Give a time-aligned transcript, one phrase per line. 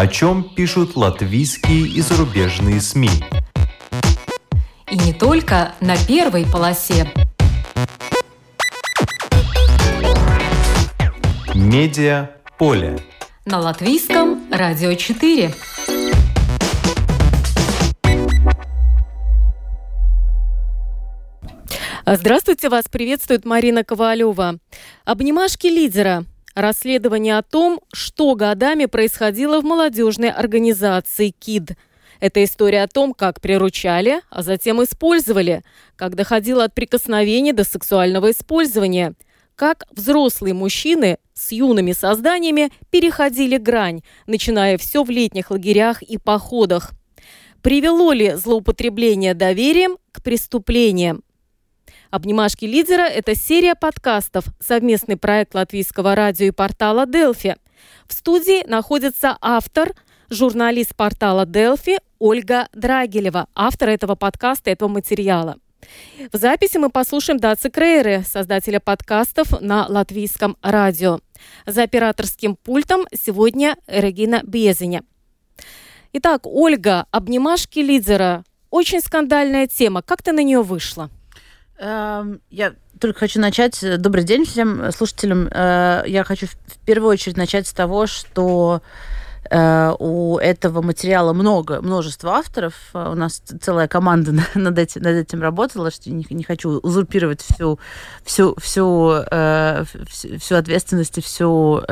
[0.00, 3.10] О чем пишут латвийские и зарубежные СМИ.
[4.90, 7.12] И не только на первой полосе.
[11.54, 12.98] Медиа поле.
[13.44, 15.52] На латвийском радио 4.
[22.06, 24.54] Здравствуйте, вас приветствует Марина Ковалева.
[25.04, 26.24] Обнимашки лидера.
[26.60, 31.70] Расследование о том, что годами происходило в молодежной организации КИД.
[32.20, 35.62] Это история о том, как приручали, а затем использовали,
[35.96, 39.14] как доходило от прикосновения до сексуального использования,
[39.56, 46.90] как взрослые мужчины с юными созданиями переходили грань, начиная все в летних лагерях и походах.
[47.62, 51.22] Привело ли злоупотребление доверием к преступлениям?
[52.10, 57.56] «Обнимашки лидера»– это серия подкастов, совместный проект латвийского радио и портала «Делфи».
[58.08, 59.92] В студии находится автор,
[60.28, 65.56] журналист портала «Делфи» Ольга Драгилева, автор этого подкаста, этого материала.
[66.32, 71.20] В записи мы послушаем Даци Крейры, создателя подкастов на латвийском радио.
[71.64, 75.04] За операторским пультом сегодня Регина Безеня.
[76.12, 78.44] Итак, Ольга, обнимашки лидера.
[78.70, 80.02] Очень скандальная тема.
[80.02, 81.08] Как ты на нее вышла?
[81.80, 83.82] Эм, я только хочу начать.
[83.98, 85.48] Добрый день всем слушателям.
[85.50, 88.82] Э, я хочу в первую очередь начать с того, что
[89.50, 92.74] э, у этого материала много, множество авторов.
[92.92, 97.78] У нас целая команда над этим, над этим работала, что не, не хочу узурпировать всю,
[98.24, 101.82] всю, всю, э, всю, всю ответственность и всю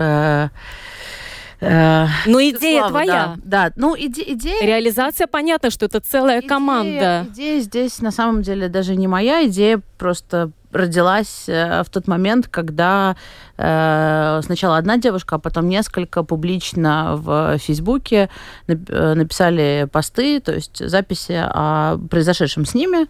[1.61, 3.35] Э, ну, идея слава, твоя.
[3.39, 3.73] Да, да.
[3.77, 4.65] ну иде, идея...
[4.65, 7.27] Реализация, понятно, что это целая идея, команда.
[7.31, 12.49] Идея здесь на самом деле даже не моя идея, просто родилась э, в тот момент,
[12.49, 13.17] когда
[13.57, 18.29] э, сначала одна девушка, а потом несколько публично в Фейсбуке
[18.67, 23.07] э, написали посты, то есть записи о произошедшем с ними.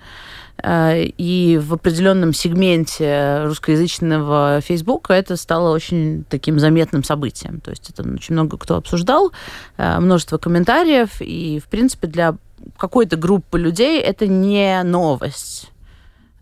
[0.66, 7.60] И в определенном сегменте русскоязычного Фейсбука это стало очень таким заметным событием.
[7.60, 9.31] То есть это очень много кто обсуждал,
[9.77, 12.34] множество комментариев, и, в принципе, для
[12.77, 15.71] какой-то группы людей это не новость.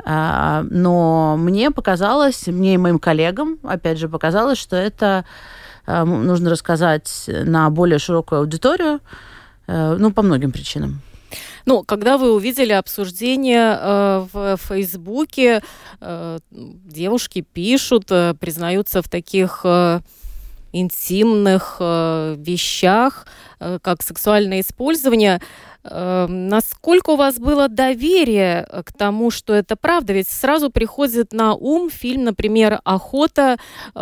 [0.04, 5.24] Э, но мне показалось, мне и моим коллегам, опять же, показалось, что это
[5.86, 8.98] нужно рассказать на более широкую аудиторию,
[9.68, 11.00] ну, по многим причинам.
[11.66, 15.62] Ну, когда вы увидели обсуждение э, в Фейсбуке,
[16.00, 20.00] э, девушки пишут, э, признаются в таких э,
[20.72, 23.26] интимных э, вещах,
[23.58, 25.42] э, как сексуальное использование.
[25.88, 30.12] Э, насколько у вас было доверие к тому, что это правда?
[30.12, 33.56] Ведь сразу приходит на ум фильм, например, «Охота»
[33.94, 34.00] э,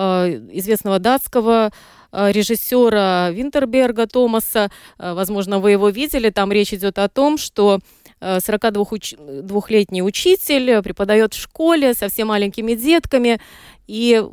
[0.52, 1.70] известного датского
[2.14, 4.70] Э, режиссера Винтерберга Томаса.
[4.98, 6.30] Э, возможно, вы его видели.
[6.30, 7.80] Там речь идет о том, что
[8.20, 13.40] 42-летний э, учитель преподает в школе со всеми маленькими детками.
[13.88, 14.24] И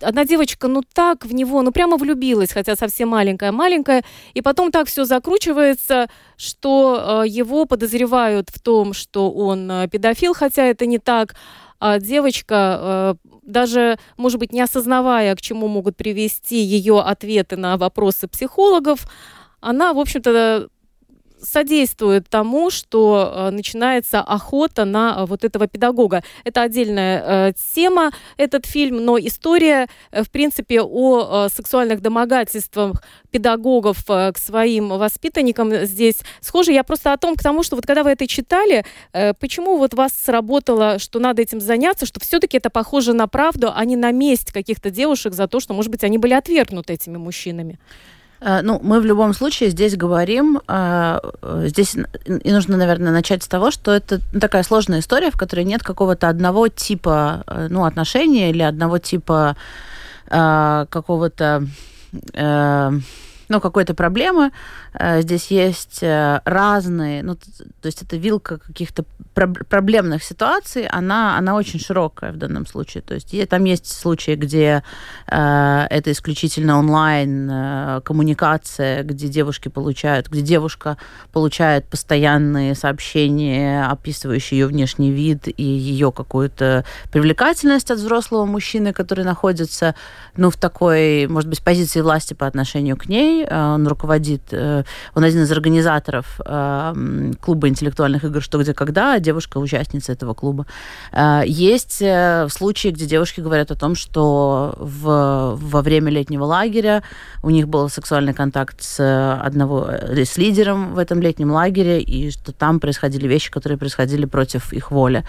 [0.00, 4.88] одна девочка, ну так в него, ну прямо влюбилась, хотя совсем маленькая-маленькая, и потом так
[4.88, 10.98] все закручивается, что э, его подозревают в том, что он э, педофил, хотя это не
[10.98, 11.34] так,
[11.78, 17.76] а девочка э, даже, может быть, не осознавая, к чему могут привести ее ответы на
[17.76, 19.08] вопросы психологов,
[19.60, 20.68] она, в общем-то,
[21.40, 26.22] содействует тому, что э, начинается охота на э, вот этого педагога.
[26.44, 34.34] Это отдельная э, тема, этот фильм, но история, в принципе, о сексуальных домогательствах педагогов к
[34.36, 36.72] своим воспитанникам здесь схожа.
[36.72, 38.84] Я просто о том, к тому, что вот когда вы это читали,
[39.40, 43.84] почему вот вас сработало, что надо этим заняться, что все-таки это похоже на правду, а
[43.84, 47.78] не на месть каких-то девушек за то, что, может быть, они были отвергнуты этими мужчинами?
[48.40, 51.18] Э, ну, мы в любом случае здесь говорим, э,
[51.64, 55.82] здесь и нужно, наверное, начать с того, что это такая сложная история, в которой нет
[55.82, 59.56] какого-то одного типа э, ну, отношения или одного типа
[60.28, 61.68] какого-то
[63.48, 64.50] ну, какой-то проблемы.
[64.92, 69.04] Э, здесь есть э, разные, ну, то есть это вилка каких-то
[69.36, 73.02] проблемных ситуаций, она, она очень широкая в данном случае.
[73.02, 74.82] То есть там есть случаи, где
[75.28, 80.96] э, это исключительно онлайн э, коммуникация, где девушки получают, где девушка
[81.32, 89.24] получает постоянные сообщения, описывающие ее внешний вид и ее какую-то привлекательность от взрослого мужчины, который
[89.24, 89.94] находится,
[90.36, 93.74] ну, в такой, может быть, позиции власти по отношению к ней, Ильиной.
[93.74, 96.38] Он руководит, он один из организаторов
[97.40, 100.66] клуба интеллектуальных игр «Что, где, когда», девушка участница этого клуба.
[101.44, 102.02] Есть
[102.48, 107.02] случаи, где девушки говорят о том, что в, во время летнего лагеря
[107.42, 109.00] у них был сексуальный контакт с
[109.42, 114.72] одного, с лидером в этом летнем лагере, и что там происходили вещи, которые происходили против
[114.72, 115.24] их воли.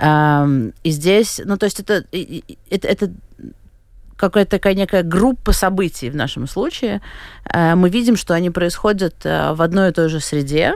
[0.00, 2.04] И здесь, ну, то есть это,
[2.70, 3.10] это, это
[4.16, 7.00] какая-то такая некая группа событий в нашем случае.
[7.52, 10.74] Э, мы видим, что они происходят э, в одной и той же среде.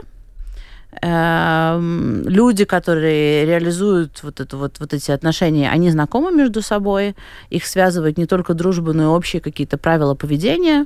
[1.01, 7.15] Эм, люди, которые реализуют вот, это, вот, вот эти отношения, они знакомы между собой.
[7.49, 10.85] Их связывает не только дружба, но и общие какие-то правила поведения.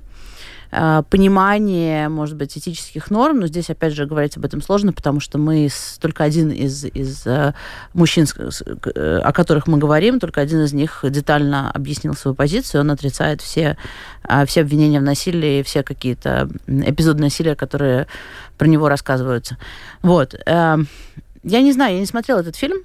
[0.71, 5.19] Э, понимание, может быть, этических норм, но здесь, опять же, говорить об этом сложно, потому
[5.19, 7.53] что мы с, только один из, из э,
[7.93, 12.91] мужчин, э, о которых мы говорим, только один из них детально объяснил свою позицию, он
[12.91, 13.77] отрицает все,
[14.47, 18.07] все обвинения в насилии, все какие-то эпизоды насилия, которые
[18.57, 19.57] про него рассказываются.
[20.01, 20.35] Вот.
[20.45, 20.77] Я
[21.43, 22.77] не знаю, я не смотрела этот фильм,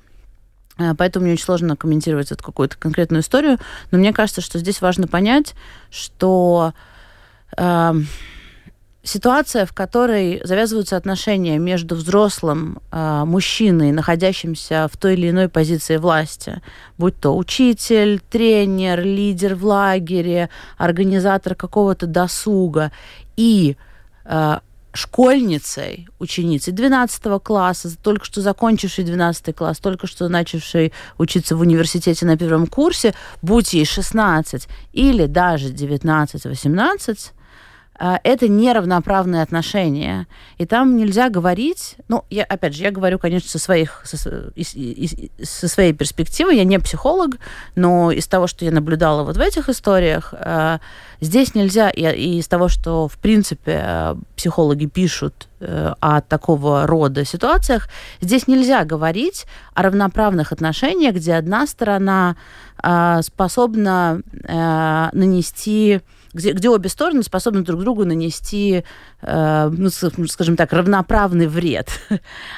[0.97, 3.59] Поэтому мне очень сложно комментировать эту какую-то конкретную историю.
[3.91, 5.55] Но мне кажется, что здесь важно понять,
[5.91, 6.73] что
[7.56, 7.93] э,
[9.02, 15.97] ситуация, в которой завязываются отношения между взрослым э, мужчиной, находящимся в той или иной позиции
[15.97, 16.61] власти,
[16.99, 22.93] будь то учитель, тренер, лидер в лагере, организатор какого-то досуга,
[23.37, 23.76] и
[24.25, 24.58] э,
[24.93, 32.26] школьницей, ученицей 12 класса, только что закончившей 12 класс, только что начавшей учиться в университете
[32.26, 37.39] на первом курсе, будь ей 16 или даже 19-18, а,
[38.00, 40.26] это неравноправные отношения.
[40.56, 44.75] И там нельзя говорить, ну, я, опять же, я говорю, конечно, со, своих, со, из,
[44.75, 47.37] из, со своей перспективы, я не психолог,
[47.76, 50.79] но из того, что я наблюдала вот в этих историях, э,
[51.20, 57.26] здесь нельзя, и, из того, что, в принципе, э, психологи пишут э, о такого рода
[57.26, 57.88] ситуациях,
[58.23, 59.44] здесь нельзя говорить
[59.75, 62.37] о равноправных отношениях, где одна сторона
[63.23, 66.00] способна э, нанести
[66.32, 68.85] где, где обе стороны способны друг другу нанести,
[69.23, 69.91] э, ну,
[70.29, 71.88] скажем так, равноправный вред.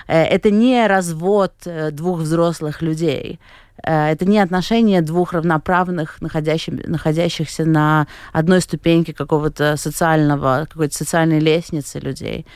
[0.08, 3.38] Э, это не развод э, двух взрослых людей.
[3.82, 11.40] Э, это не отношения двух равноправных, находящих, находящихся на одной ступеньке какого-то социального, какой-то социальной
[11.40, 12.46] лестницы людей.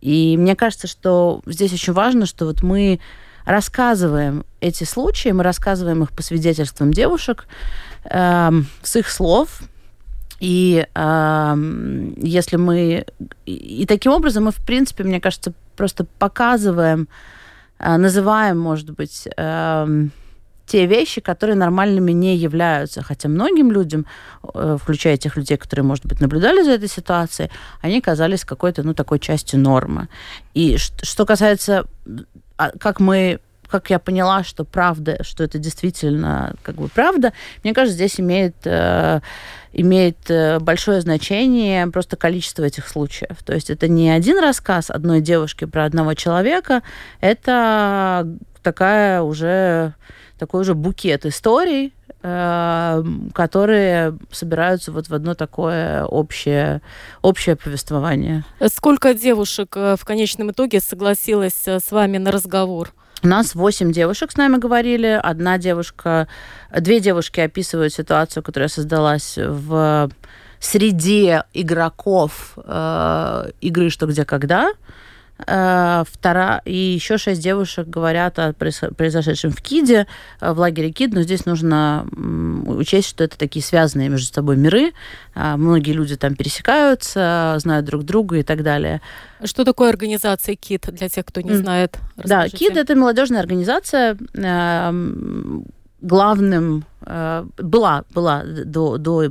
[0.00, 3.00] И мне кажется, что здесь очень важно, что вот мы
[3.44, 7.46] рассказываем эти случаи, мы рассказываем их по свидетельствам девушек,
[8.04, 8.50] э,
[8.82, 9.62] с их слов,
[10.40, 11.54] и э,
[12.16, 13.04] если мы...
[13.46, 17.08] И, таким образом мы, в принципе, мне кажется, просто показываем,
[17.78, 20.06] э, называем, может быть, э,
[20.66, 23.02] те вещи, которые нормальными не являются.
[23.02, 24.06] Хотя многим людям,
[24.54, 27.50] э, включая тех людей, которые, может быть, наблюдали за этой ситуацией,
[27.82, 30.08] они казались какой-то, ну, такой частью нормы.
[30.54, 31.84] И что касается,
[32.56, 33.40] а, как мы
[33.70, 37.32] как я поняла, что правда, что это действительно как бы правда,
[37.62, 39.20] мне кажется, здесь имеет э,
[39.72, 43.38] имеет э, большое значение просто количество этих случаев.
[43.44, 46.82] То есть это не один рассказ одной девушки про одного человека,
[47.20, 48.26] это
[48.62, 49.94] такая уже
[50.38, 56.80] такой уже букет историй, э, которые собираются вот в одно такое общее,
[57.22, 58.44] общее повествование.
[58.72, 62.92] Сколько девушек э, в конечном итоге согласилась с вами на разговор?
[63.22, 65.20] У нас восемь девушек с нами говорили.
[65.22, 66.26] Одна девушка,
[66.74, 70.10] две девушки описывают ситуацию, которая создалась в
[70.58, 74.72] среде игроков э, игры «Что, где, когда».
[75.46, 76.62] Э, втора...
[76.64, 80.06] И еще шесть девушек говорят о произошедшем в Киде,
[80.40, 82.06] э, в лагере Кид, но здесь нужно
[82.66, 84.92] учесть, что это такие связанные между собой миры.
[85.34, 89.00] Э, многие люди там пересекаются, знают друг друга и так далее.
[89.44, 91.98] Что такое организация КИД, для тех, кто не знает?
[92.16, 92.28] Расскажите.
[92.28, 94.16] Да, КИД– это молодежная организация,
[96.02, 99.22] главным была, была до, до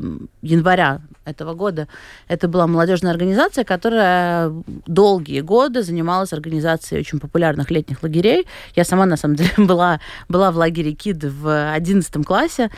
[0.42, 1.02] января
[1.32, 1.88] этого года.
[2.28, 4.52] Это была молодежная организация, которая
[4.86, 8.48] долгие годы занималась организацией очень популярных летних лагерей.
[8.76, 12.70] Я сама, на самом деле, была, была в лагере КИД в 11 классе,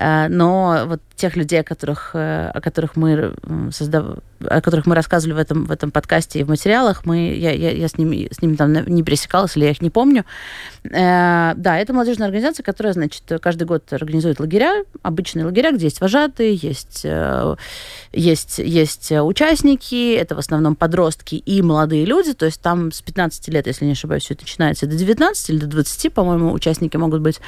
[0.00, 3.34] но вот тех людей, о которых, э, о которых мы
[3.72, 4.18] создав...
[4.40, 7.72] о которых мы рассказывали в этом, в этом подкасте и в материалах, мы, я, я,
[7.72, 10.24] я с, ними, с ними там не пересекалась, или я их не помню.
[10.84, 16.00] Э, да, это молодежная организация, которая, значит, каждый год организует лагеря, обычные лагеря, где есть
[16.00, 17.04] вожатые, есть
[18.12, 23.48] есть, есть участники, это в основном подростки и молодые люди, то есть там с 15
[23.48, 27.20] лет, если не ошибаюсь, все это начинается, до 19 или до 20, по-моему, участники могут
[27.20, 27.40] быть.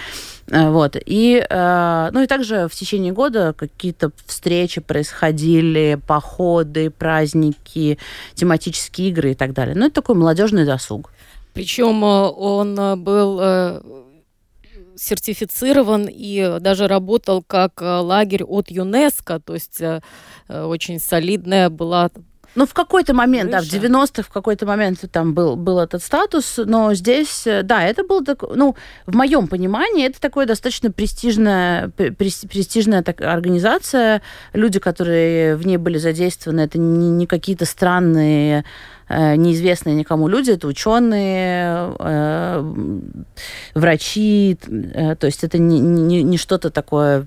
[0.51, 0.97] Э, вот.
[1.07, 7.99] И, э, ну и также в течение года какие-то встречи происходили, походы, праздники,
[8.35, 9.75] тематические игры и так далее.
[9.77, 11.13] Ну, это такой молодежный досуг.
[11.55, 13.83] Причем он был
[14.97, 19.81] сертифицирован и даже работал как лагерь от ЮНЕСКО, то есть
[20.49, 22.11] очень солидная была
[22.55, 23.71] ну, в какой-то момент, Крыша.
[23.71, 27.83] да, в 90-х в какой-то момент там был, был этот статус, но здесь, э, да,
[27.83, 28.77] это был, ну,
[29.07, 34.23] в моем понимании, это такое достаточно престижная, престижная так, организация.
[34.53, 38.65] Люди, которые в ней были задействованы, это не, не какие-то странные
[39.09, 42.73] э, неизвестные никому люди, это ученые, э,
[43.75, 47.27] врачи, э, то есть это не, не, не что-то такое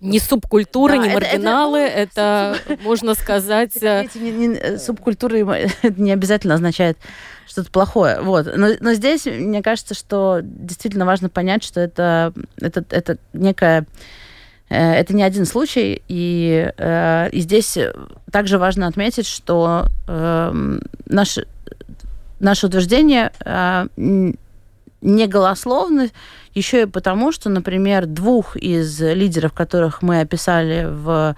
[0.00, 3.74] не субкультуры, да, не маргиналы, это, это, это можно сказать...
[3.80, 5.42] Не, субкультуры
[5.96, 6.96] не обязательно означает
[7.46, 8.20] что-то плохое.
[8.20, 8.46] Вот.
[8.56, 13.86] Но, но здесь, мне кажется, что действительно важно понять, что это, это, это некая
[14.68, 17.76] э, это не один случай, и, э, и здесь
[18.30, 21.46] также важно отметить, что э, наше,
[22.38, 23.86] наше утверждение э,
[25.00, 26.10] не голословны,
[26.54, 31.36] еще и потому, что, например, двух из лидеров, которых мы описали, в,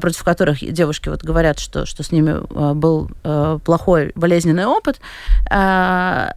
[0.00, 5.00] против которых девушки вот говорят, что, что с ними э, был э, плохой болезненный опыт,
[5.50, 6.30] э,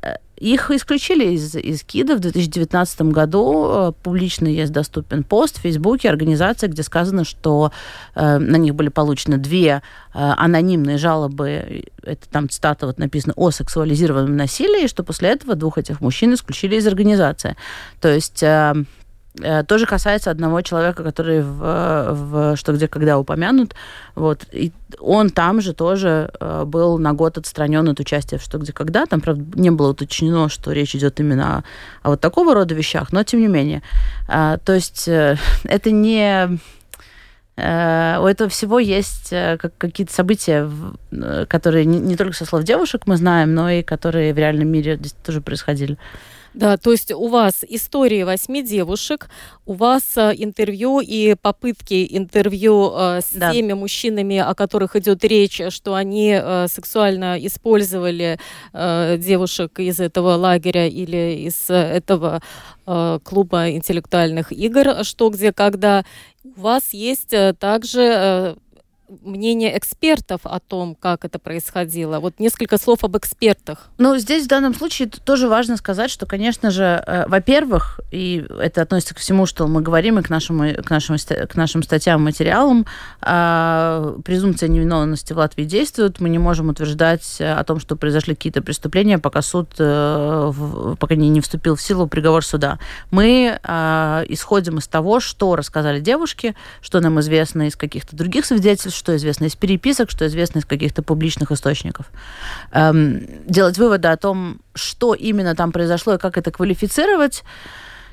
[0.52, 3.68] их исключили из, из КИДа в 2019 году.
[3.70, 7.72] Э, публично есть доступен пост в Фейсбуке, организация, где сказано, что
[8.16, 9.82] э, на них были получены две э,
[10.14, 15.78] анонимные жалобы, это там цитата вот написано, о сексуализированном насилии, и что после этого двух
[15.78, 17.56] этих мужчин исключили из организации.
[18.00, 18.74] То есть Э,
[19.68, 21.58] тоже касается одного человека, который в,
[22.12, 23.74] в «Что, где, когда» упомянут.
[24.16, 24.46] Вот.
[24.52, 28.74] И он там же тоже э, был на год отстранен от участия в «Что, где,
[28.74, 29.06] когда».
[29.08, 31.64] Там, правда, не было уточнено, что речь идет именно о,
[32.04, 33.82] о вот такого рода вещах, но тем не менее.
[34.28, 36.60] А, то есть э, это не...
[37.56, 40.68] У этого всего есть какие-то события,
[41.48, 45.40] которые не только со слов девушек мы знаем, но и которые в реальном мире тоже
[45.40, 46.00] происходили.
[46.54, 49.30] Да, то есть у вас истории восьми девушек,
[49.66, 53.52] у вас э, интервью и попытки интервью э, с да.
[53.52, 58.40] теми мужчинами, о которых идет речь, что они э, сексуально использовали
[58.74, 62.42] девушек из этого лагеря или из этого
[62.86, 66.04] клуба интеллектуальных игр, что где когда.
[66.44, 68.58] У вас есть также
[69.22, 72.20] мнение экспертов о том, как это происходило.
[72.20, 73.90] Вот несколько слов об экспертах.
[73.98, 78.82] Ну, здесь в данном случае тоже важно сказать, что, конечно же, э, во-первых, и это
[78.82, 82.86] относится к всему, что мы говорим, и к, нашему, к, нашему, к нашим статьям, материалам,
[83.22, 86.20] э, презумпция невиновности в Латвии действует.
[86.20, 90.54] Мы не можем утверждать о том, что произошли какие-то преступления, пока суд, э,
[91.00, 92.80] пока не, вступил в силу приговор суда.
[93.12, 98.98] Мы э, исходим из того, что рассказали девушки, что нам известно из каких-то других свидетельств,
[99.04, 102.10] что известно из переписок, что известно из каких-то публичных источников.
[102.72, 107.44] Эм, делать выводы о том, что именно там произошло и как это квалифицировать,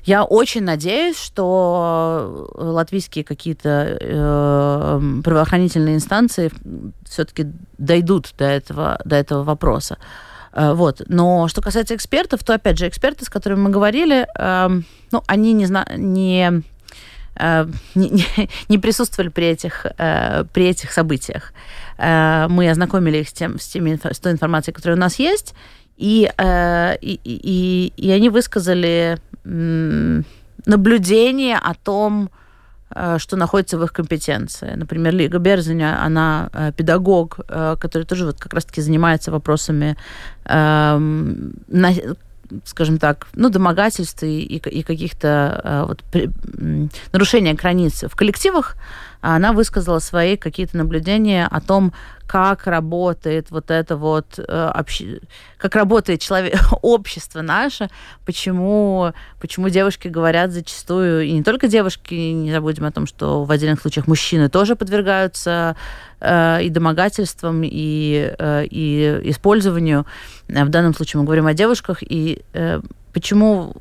[0.02, 6.50] я очень надеюсь, что латвийские какие-то э, правоохранительные инстанции
[7.04, 7.46] все-таки
[7.78, 9.98] дойдут до этого, до этого вопроса.
[10.52, 11.02] Э, вот.
[11.06, 14.80] Но что касается экспертов, то, опять же, эксперты, с которыми мы говорили, э,
[15.12, 16.62] ну, они не, зна- не
[17.94, 18.26] не,
[18.68, 21.52] не присутствовали при этих, э, при этих событиях.
[21.98, 25.54] Э, мы ознакомили их с, тем, с, теми, с той информацией, которая у нас есть,
[25.96, 26.30] и,
[27.02, 29.18] и, и, и они высказали
[30.64, 32.30] наблюдение о том,
[33.18, 34.72] что находится в их компетенции.
[34.76, 39.98] Например, Лига Берзиня, она педагог, который тоже вот как раз-таки занимается вопросами
[40.46, 41.52] эм,
[42.64, 46.30] скажем так, ну, домогательств и, и каких-то э, вот, при,
[47.12, 48.76] нарушения границ в коллективах,
[49.20, 51.92] она высказала свои какие-то наблюдения о том,
[52.26, 55.02] как работает вот это вот э, общ...
[55.58, 57.90] как работает человек, общество наше,
[58.24, 63.50] почему, почему девушки говорят зачастую, и не только девушки, не забудем о том, что в
[63.50, 65.74] отдельных случаях мужчины тоже подвергаются
[66.20, 70.06] э, и домогательствам, и, э, и использованию.
[70.46, 72.80] В данном случае мы говорим о девушках, и э,
[73.12, 73.74] почему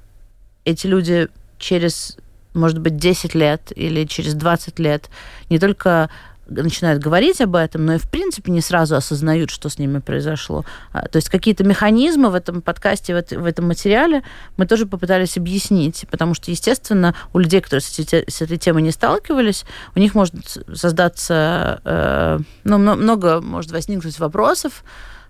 [0.65, 1.27] эти люди
[1.59, 2.17] через
[2.59, 5.09] может быть, 10 лет или через 20 лет
[5.49, 6.09] не только
[6.49, 10.65] начинают говорить об этом, но и, в принципе, не сразу осознают, что с ними произошло.
[10.91, 14.23] А, то есть какие-то механизмы в этом подкасте, в этом материале
[14.57, 19.65] мы тоже попытались объяснить, потому что, естественно, у людей, которые с, этой темой не сталкивались,
[19.95, 20.33] у них может
[20.73, 24.83] создаться, э, ну, много может возникнуть вопросов,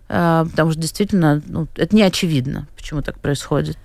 [0.07, 3.77] э, потому что действительно ну, это не очевидно, почему так происходит.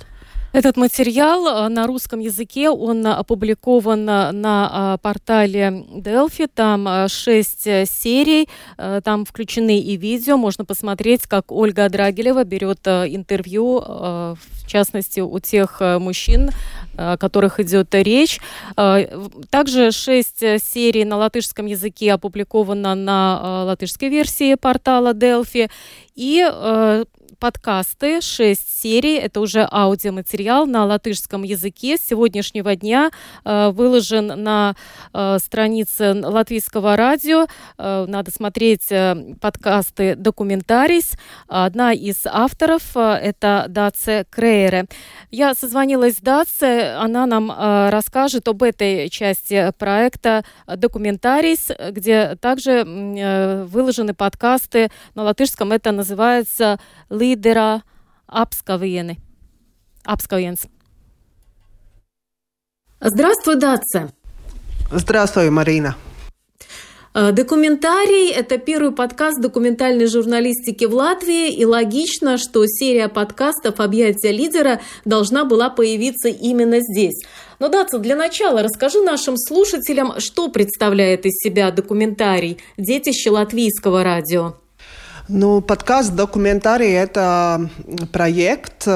[0.54, 6.49] Этот материал э, на русском языке, он опубликован на портале Delphi.
[6.54, 10.37] Там шесть серий, там включены и видео.
[10.37, 16.50] Можно посмотреть, как Ольга Драгилева берет интервью, в частности, у тех мужчин,
[16.96, 18.38] о которых идет речь.
[19.50, 25.68] Также шесть серий на латышском языке опубликовано на латышской версии портала Delphi.
[26.14, 26.40] И
[27.38, 29.16] подкасты, 6 серий.
[29.16, 31.96] Это уже аудиоматериал на латышском языке.
[31.96, 33.10] С сегодняшнего дня
[33.44, 34.74] э, выложен на
[35.12, 37.46] э, странице латвийского радио.
[37.78, 41.12] Э, надо смотреть э, подкасты «Документарис».
[41.48, 44.86] Одна из авторов э, это Даце Крейере.
[45.30, 46.94] Я созвонилась с Даце.
[46.98, 55.24] Она нам э, расскажет об этой части проекта «Документарис», где также э, выложены подкасты на
[55.24, 55.72] латышском.
[55.72, 56.78] Это называется
[57.14, 57.83] līdera
[58.26, 59.16] apskavieni.
[60.04, 60.66] Apskaviens.
[63.00, 64.12] Здравствуй, Датце.
[64.90, 65.97] Здравствуй, Марина.
[67.14, 74.33] Э, документарий– это первый подкаст документальной журналистики в Латвии, и логично, что серия подкастов «Объятия
[74.33, 77.23] лидера» должна была появиться именно здесь.
[77.61, 84.56] Но, Датса, для начала расскажи нашим слушателям, что представляет из себя документарий «Детище латвийского радио».
[85.26, 87.70] Ну, подкаст «Документарий»— это
[88.12, 88.86] проект.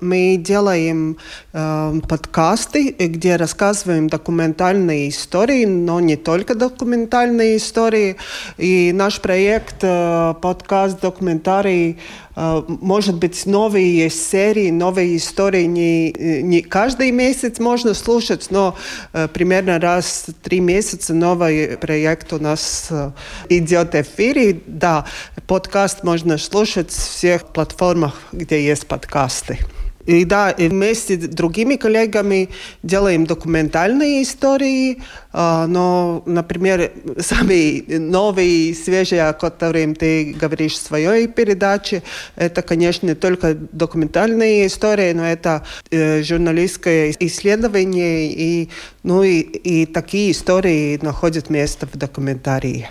[0.00, 1.16] Мы делаем
[1.52, 8.14] э, подкасты, где рассказываем документальные истории, но не только документальные истории.
[8.58, 11.98] И наш проект э, подкаст «Документарий»
[12.36, 16.12] э, может быть, новые серии, новые истории не,
[16.42, 18.76] не каждый месяц можно слушать, но
[19.12, 23.10] э, примерно раз в три месяца новый проект у нас э,
[23.48, 24.60] идет в эфире.
[24.64, 25.06] Да,
[25.48, 29.58] подкаст подкаст можно слушать в всех платформах, где есть подкасты.
[30.04, 32.50] И да, и вместе с другими коллегами
[32.82, 35.02] делаем документальные истории,
[35.32, 42.02] а, но, например, самые новые, свежие, о которых ты говоришь в своей передаче,
[42.36, 48.68] это, конечно, не только документальные истории, но это э, журналистское исследование, и,
[49.04, 52.90] ну, и, и такие истории находят место в документарии.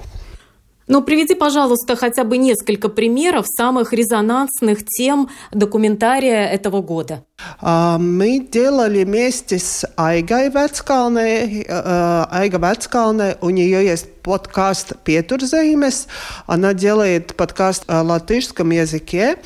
[0.87, 7.23] Но приведи, пожалуйста, хотя бы несколько примеров самых резонансных тем документария этого года.
[7.59, 11.65] А, мы делали вместе с Айгой Вецкалной.
[11.67, 16.07] Э, Айга Вецкална, у нее есть подкаст «Петурзеймес».
[16.45, 19.37] Она делает подкаст о латышском языке.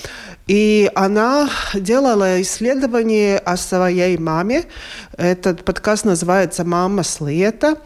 [0.48, 4.66] И она делала исследование о своей маме.
[5.18, 7.78] Этот подкаст называется «Мама слета».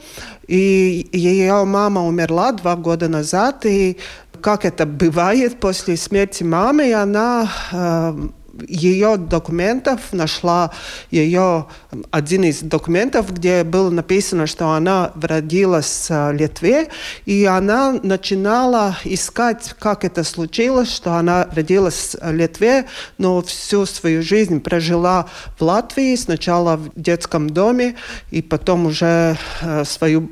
[0.47, 3.97] И ее мама умерла два года назад, и
[4.41, 8.29] как это бывает после смерти мамы, она э,
[8.67, 10.71] ее документов нашла
[11.11, 11.67] ее
[12.11, 16.89] один из документов, где было написано, что она родилась в Литве,
[17.25, 22.85] и она начинала искать, как это случилось, что она родилась в Литве,
[23.17, 27.95] но всю свою жизнь прожила в Латвии, сначала в детском доме,
[28.31, 30.29] и потом уже э, свою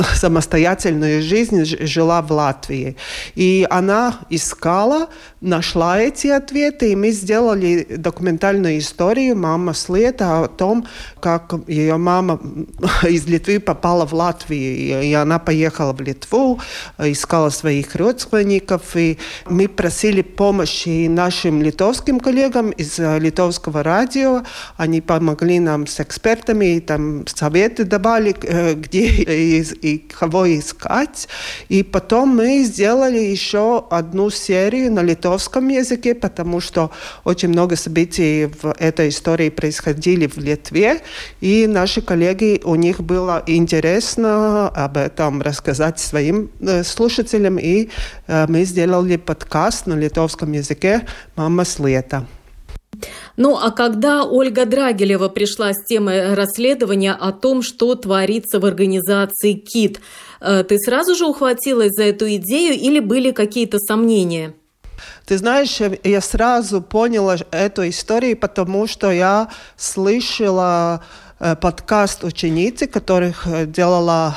[0.14, 2.96] самостоятельную жизнь жила в Латвии.
[3.34, 5.08] И она искала,
[5.40, 10.86] нашла эти ответы, и мы сделали документальную историю «Мама слета» о том,
[11.20, 12.40] как ее мама
[13.02, 16.60] из Литвы попала в Латвию, и она поехала в Литву,
[16.98, 24.42] искала своих родственников, и мы просили помощи нашим литовским коллегам из литовского радио,
[24.76, 28.32] они помогли нам с экспертами, и там советы давали,
[28.74, 31.28] где и, и кого искать,
[31.68, 36.90] и потом мы сделали еще одну серию на литовском языке, потому что
[37.24, 41.00] очень событий в этой истории происходили в Литве,
[41.40, 47.88] и наши коллеги, у них было интересно об этом рассказать своим э, слушателям, и
[48.26, 52.26] э, мы сделали подкаст на литовском языке «Мама с лета».
[53.36, 59.54] Ну а когда Ольга Драгилева пришла с темой расследования о том, что творится в организации
[59.54, 60.00] КИТ,
[60.40, 64.54] э, ты сразу же ухватилась за эту идею или были какие-то сомнения?
[65.26, 71.02] Ты знаешь, я сразу поняла эту историю, потому что я слышала
[71.38, 74.36] э, подкаст ученицы, которых э, делала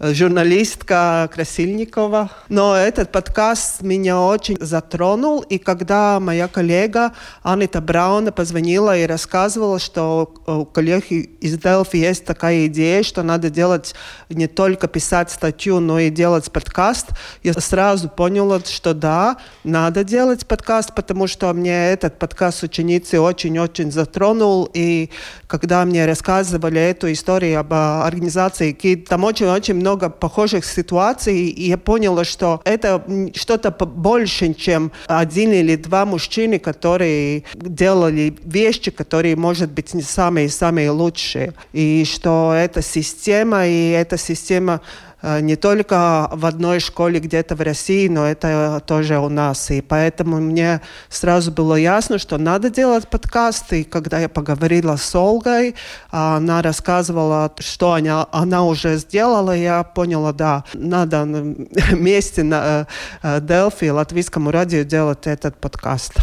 [0.00, 2.30] журналистка Красильникова.
[2.48, 9.78] Но этот подкаст меня очень затронул, и когда моя коллега Анита Брауна позвонила и рассказывала,
[9.78, 13.94] что у коллеги из Delphi есть такая идея, что надо делать
[14.30, 17.08] не только писать статью, но и делать подкаст,
[17.42, 23.92] я сразу поняла, что да, надо делать подкаст, потому что мне этот подкаст ученицы очень-очень
[23.92, 25.10] затронул, и
[25.46, 31.78] когда мне рассказывали эту историю об организации KID, там очень-очень много похожих ситуаций, и я
[31.78, 39.70] поняла, что это что-то больше, чем один или два мужчины, которые делали вещи, которые, может
[39.70, 41.54] быть, не самые-самые лучшие.
[41.72, 44.80] И что эта система, и эта система
[45.22, 49.70] не только в одной школе где-то в России, но это тоже у нас.
[49.70, 53.72] И поэтому мне сразу было ясно, что надо делать подкаст.
[53.72, 55.74] И когда я поговорила с Ольгой,
[56.10, 61.24] она рассказывала, что она, она уже сделала, я поняла, да, надо
[61.90, 62.86] вместе на
[63.22, 66.14] Delphi, э, латвийскому радио делать этот подкаст.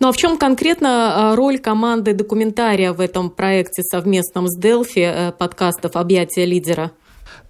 [0.00, 5.32] Ну а в чем конкретно э, роль команды документария в этом проекте совместном с Delphi
[5.32, 6.92] подкастов «Объятия лидера»?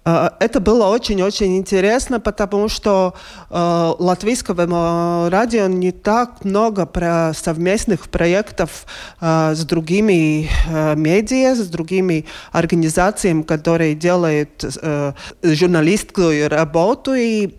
[0.05, 3.13] Э, это было очень-очень интересно, потому что
[3.49, 8.85] э, латвийского радио не так много про совместных проектов
[9.21, 17.13] э, с другими э, медиа, с другими организациями, которые делают э, журналистскую работу.
[17.13, 17.49] И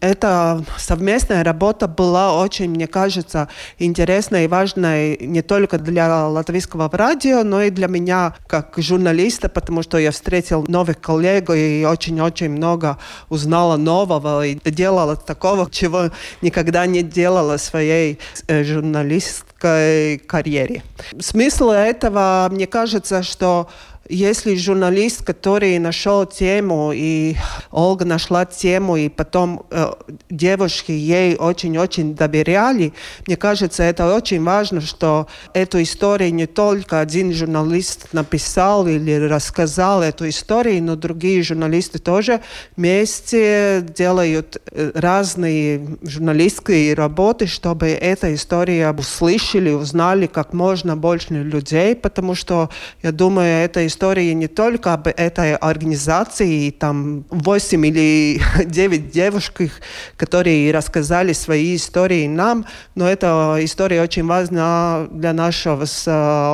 [0.00, 7.42] эта совместная работа была очень, мне кажется, интересной и важной не только для латвийского радио,
[7.42, 12.96] но и для меня как журналиста, потому что я встретил новых коллег и очень-очень много
[13.28, 16.10] узнала нового и делала такого, чего
[16.42, 20.82] никогда не делала в своей э, журналистской карьере.
[21.20, 23.68] Смысл этого, мне кажется, что
[24.08, 27.36] если журналист, который нашел тему, и
[27.70, 29.92] Ольга нашла тему, и потом э,
[30.30, 32.92] девушки ей очень-очень доверяли,
[33.26, 40.02] мне кажется, это очень важно, что эту историю не только один журналист написал или рассказал
[40.02, 42.40] эту историю, но другие журналисты тоже
[42.76, 51.94] вместе делают э, разные журналистские работы, чтобы эта история услышали, узнали как можно больше людей,
[51.94, 52.70] потому что,
[53.02, 59.72] я думаю, эта история история не только об этой организации, там 8 или 9 девушек,
[60.16, 65.84] которые рассказали свои истории нам, но эта история очень важна для нашего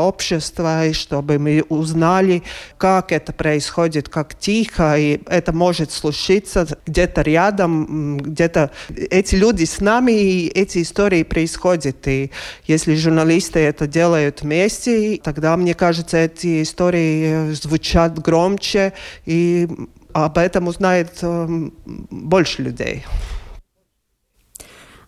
[0.07, 2.42] общества, и чтобы мы узнали,
[2.78, 8.70] как это происходит, как тихо, и это может случиться где-то рядом, где-то
[9.11, 12.09] эти люди с нами, и эти истории происходят.
[12.09, 12.30] И
[12.66, 18.92] если журналисты это делают вместе, тогда, мне кажется, эти истории звучат громче,
[19.26, 19.68] и
[20.12, 21.74] об этом узнает эм,
[22.10, 23.04] больше людей.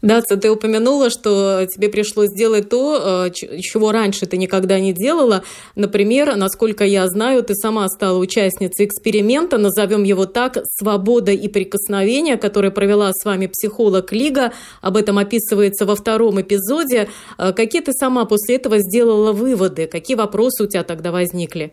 [0.03, 5.43] Даца, ты упомянула, что тебе пришлось сделать то, э, чего раньше ты никогда не делала.
[5.75, 12.37] Например, насколько я знаю, ты сама стала участницей эксперимента, назовем его так, «Свобода и прикосновение»,
[12.37, 14.53] который провела с вами психолог Лига.
[14.81, 17.09] Об этом описывается во втором эпизоде.
[17.39, 19.87] Э, какие ты сама после этого сделала выводы?
[19.87, 21.73] Какие вопросы у тебя тогда возникли?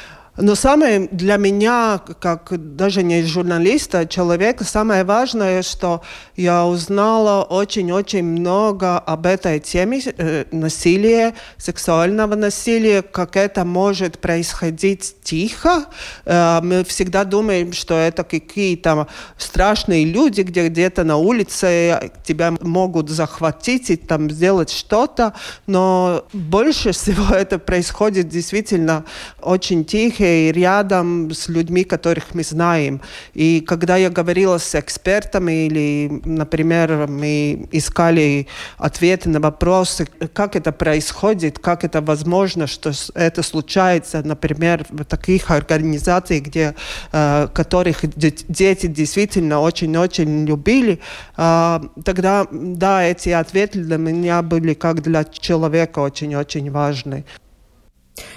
[0.37, 6.01] Но самое для меня, как даже не журналиста, человека, самое важное, что
[6.37, 15.15] я узнала очень-очень много об этой теме э, насилия, сексуального насилия, как это может происходить
[15.21, 15.87] тихо.
[16.23, 23.09] Э, мы всегда думаем, что это какие-то страшные люди, где где-то на улице тебя могут
[23.09, 25.33] захватить и там сделать что-то,
[25.67, 29.03] но больше всего это происходит действительно
[29.41, 33.01] очень тихо и рядом с людьми, которых мы знаем.
[33.33, 40.71] И когда я говорила с экспертами или, например, мы искали ответы на вопросы, как это
[40.71, 46.75] происходит, как это возможно, что это случается, например, в таких организациях, где,
[47.11, 50.99] э, которых дети действительно очень-очень любили,
[51.37, 57.25] э, тогда, да, эти ответы для меня были как для человека очень-очень важны.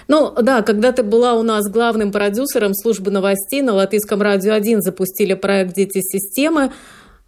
[0.09, 4.83] Ну да, когда ты была у нас главным продюсером службы новостей на Латвийском радио 1
[4.83, 6.73] запустили проект «Дети системы».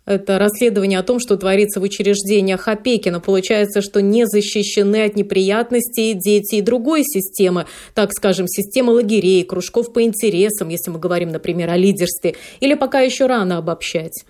[0.06, 5.16] Это расследование о том, что творится в учреждениях опеки, но получается, что не защищены от
[5.16, 11.30] неприятностей дети и другой системы, так скажем, системы лагерей, кружков по интересам, если мы говорим,
[11.30, 14.24] например, о лидерстве, или пока еще рано обобщать?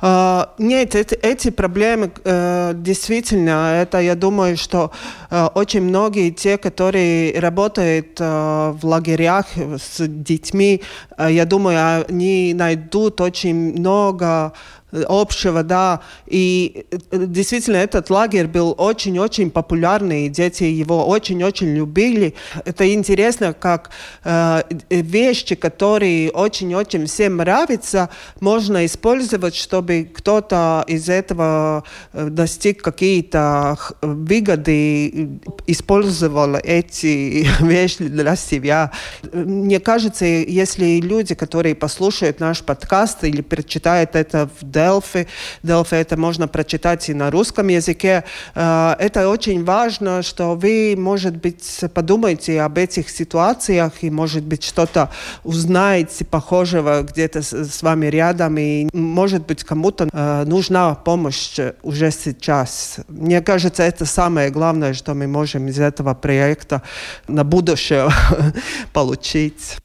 [0.00, 4.92] Uh, нет, эти, эти проблемы uh, действительно, это я думаю, что
[5.30, 10.82] uh, очень многие те, которые работают uh, в лагерях с детьми,
[11.18, 14.52] я думаю, они найдут очень много
[14.92, 16.00] общего, да.
[16.26, 22.34] И действительно этот лагерь был очень-очень популярный, дети его очень-очень любили.
[22.64, 23.90] Это интересно, как
[24.24, 28.08] э, вещи, которые очень-очень всем нравятся,
[28.40, 38.90] можно использовать, чтобы кто-то из этого достиг какие-то выгоды, использовал эти вещи для себя.
[39.32, 45.26] Мне кажется, если люди, которые послушают наш подкаст или прочитают это в Delphi.
[45.62, 48.24] Delphi это можно прочитать и на русском языке.
[48.54, 54.62] Э, это очень важно, что вы, может быть, подумаете об этих ситуациях и, может быть,
[54.62, 55.10] что-то
[55.44, 58.58] узнаете похожего где-то с вами рядом.
[58.58, 63.00] И, может быть, кому-то э, нужна помощь уже сейчас.
[63.08, 66.82] Мне кажется, это самое главное, что мы можем из этого проекта
[67.26, 68.08] на будущее
[68.92, 69.78] получить.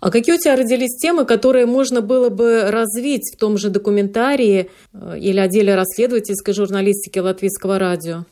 [0.00, 4.70] А какие у тебя родились темы, которые можно было бы развить в том же документарии
[4.92, 8.24] э, или отделе расследовательской журналистики Латвийского радио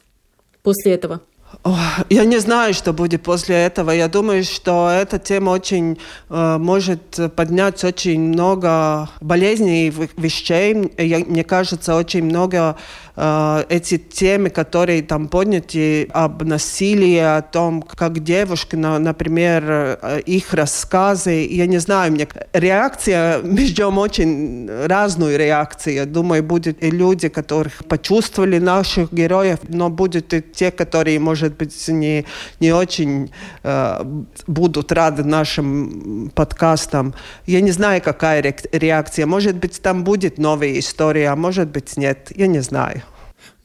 [0.63, 1.21] после этого?
[2.11, 3.91] Я не знаю, что будет после этого.
[3.91, 5.99] Я думаю, что эта тема очень
[6.29, 10.93] э, может поднять очень много болезней вещей.
[10.99, 12.77] Я, мне кажется, очень много
[13.17, 20.21] э, эти темы, которые там подняты об насилии, о том, как девушки, на, например, э,
[20.27, 21.47] их рассказы.
[21.51, 26.07] Я не знаю, мне реакция, ждем очень разную реакцию.
[26.07, 31.89] Думаю, будет и люди, которых почувствовали наших героев, но будут и те, которые, может быть,
[31.89, 32.25] не,
[32.61, 33.31] не очень
[33.63, 34.05] э,
[34.47, 37.15] будут рады нашим подкастам.
[37.47, 39.27] Я не знаю, какая реакция.
[39.27, 42.33] Может быть, там будет новая история, а может быть, нет.
[42.35, 43.04] Я не знаю.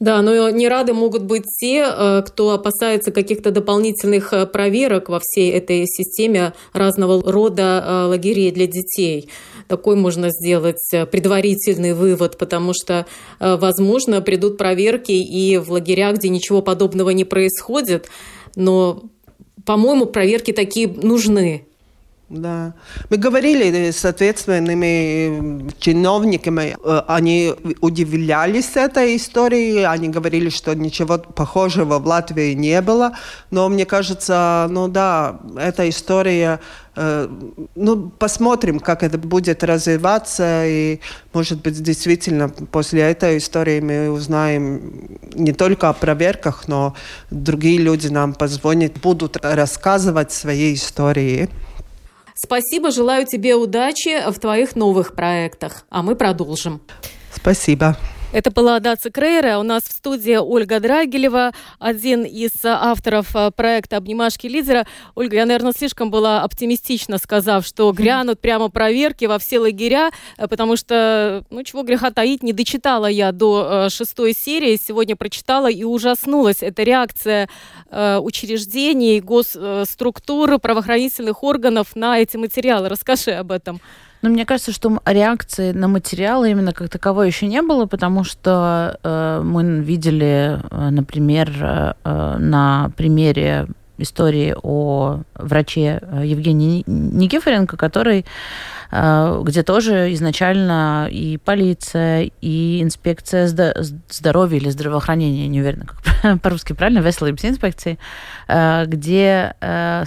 [0.00, 5.20] Да, но не рады могут быть те, э, кто опасается каких-то дополнительных э, проверок во
[5.20, 9.28] всей этой системе разного рода э, лагерей для детей.
[9.68, 10.82] Такой можно сделать
[11.12, 13.06] предварительный вывод, потому что,
[13.38, 18.08] возможно, придут проверки и в лагерях, где ничего подобного не происходит,
[18.56, 19.04] но,
[19.64, 21.68] по-моему, проверки такие нужны.
[22.30, 22.74] Да.
[23.10, 31.98] Мы говорили с ответственными чиновниками, э, они удивлялись этой истории, они говорили, что ничего похожего
[31.98, 33.16] в Латвии не было,
[33.50, 36.60] но мне кажется, ну да, эта история,
[36.94, 37.28] э,
[37.74, 41.00] ну посмотрим, как это будет развиваться, и
[41.32, 46.94] может быть действительно после этой истории мы узнаем не только о проверках, но
[47.32, 51.50] другие люди нам позвонят, будут рассказывать свои истории.
[52.42, 56.80] Спасибо, желаю тебе удачи в твоих новых проектах, а мы продолжим.
[57.34, 57.96] Спасибо.
[58.32, 59.58] Это была Датса Крейра.
[59.58, 64.86] У нас в студии Ольга Драгилева, один из авторов э, проекта «Обнимашки лидера».
[65.16, 70.46] Ольга, я, наверное, слишком была оптимистична, сказав, что грянут прямо проверки во все лагеря, э,
[70.46, 74.78] потому что, ну, чего греха таить, не дочитала я до э, шестой серии.
[74.80, 76.62] Сегодня прочитала и ужаснулась.
[76.62, 77.48] Это реакция
[77.90, 82.88] учреждений, госструктур, правоохранительных органов на эти материалы.
[82.88, 83.80] Расскажи об этом.
[84.22, 88.98] Но мне кажется, что реакции на материалы именно как таковой еще не было, потому что
[89.02, 97.76] э, мы видели, э, например, э, э, на примере истории о враче э, Евгении Никифоренко,
[97.76, 98.24] который
[98.92, 106.98] где тоже изначально и полиция, и инспекция здоровья или здравоохранения, не уверена, как по-русски правильно,
[106.98, 108.00] веселые инспекции,
[108.48, 109.54] где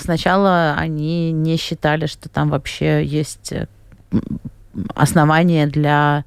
[0.02, 3.54] сначала они не считали, что там вообще есть
[4.96, 6.26] основания для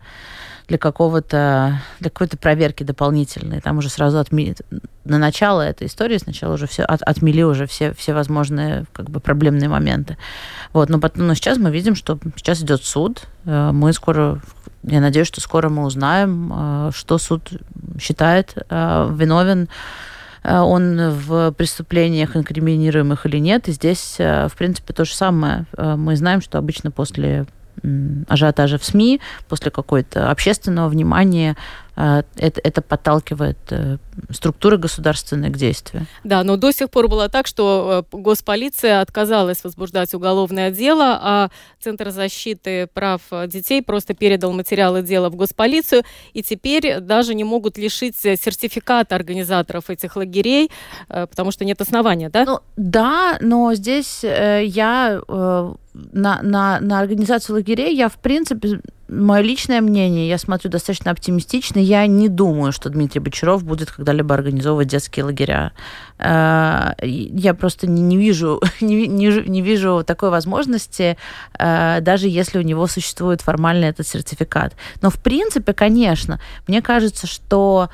[0.69, 3.61] для какого-то для какой-то проверки дополнительной.
[3.61, 4.57] Там уже сразу отмели
[5.05, 9.21] на начало этой истории сначала уже все от, отмели уже все все возможные как бы
[9.21, 10.17] проблемные моменты.
[10.73, 13.23] Вот, но потом, но сейчас мы видим, что сейчас идет суд.
[13.45, 14.41] Э, мы скоро
[14.83, 17.49] я надеюсь, что скоро мы узнаем, э, что суд
[18.01, 19.69] считает э, виновен
[20.49, 23.67] он в преступлениях инкриминируемых или нет.
[23.67, 25.67] И здесь, в принципе, то же самое.
[25.77, 27.47] Мы знаем, что обычно после
[28.29, 31.57] ажиотажа в СМИ, после какой-то общественного внимания
[31.97, 33.97] это, это подталкивает э,
[34.31, 36.07] структуры государственные к действию.
[36.25, 41.51] Да, но до сих пор было так, что э, госполиция отказалась возбуждать уголовное дело, а
[41.81, 46.03] Центр защиты прав детей просто передал материалы дела в госполицию,
[46.35, 50.71] и теперь даже не могут лишить сертификата организаторов этих лагерей,
[51.09, 52.45] э, потому что нет основания, да?
[52.45, 55.23] Ну, да, но здесь я
[56.13, 61.79] на, на, на организацию лагерей я, в принципе, мое личное мнение, я смотрю достаточно оптимистично.
[61.79, 65.73] Я не думаю, что Дмитрий Бочаров будет когда-либо организовывать детские лагеря.
[66.19, 71.17] Э, я просто не, не вижу, не, не, не вижу такой возможности,
[71.59, 74.75] э, даже если у него существует формальный этот сертификат.
[75.03, 77.91] Но в принципе, конечно, мне кажется, что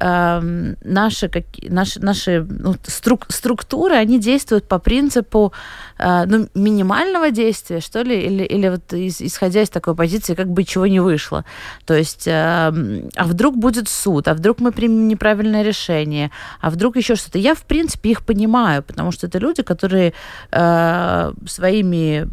[0.00, 1.30] Эм, наши,
[1.68, 5.52] наши, наши ну, струк, структуры, они действуют по принципу
[5.98, 10.48] э, ну, минимального действия, что ли, или, или вот из, исходя из такой позиции, как
[10.48, 11.44] бы чего не вышло.
[11.86, 16.30] То есть, э, а вдруг будет суд, а вдруг мы примем неправильное решение,
[16.60, 17.38] а вдруг еще что-то.
[17.38, 20.12] Я, в принципе, их понимаю, потому что это люди, которые
[20.52, 22.28] э, своими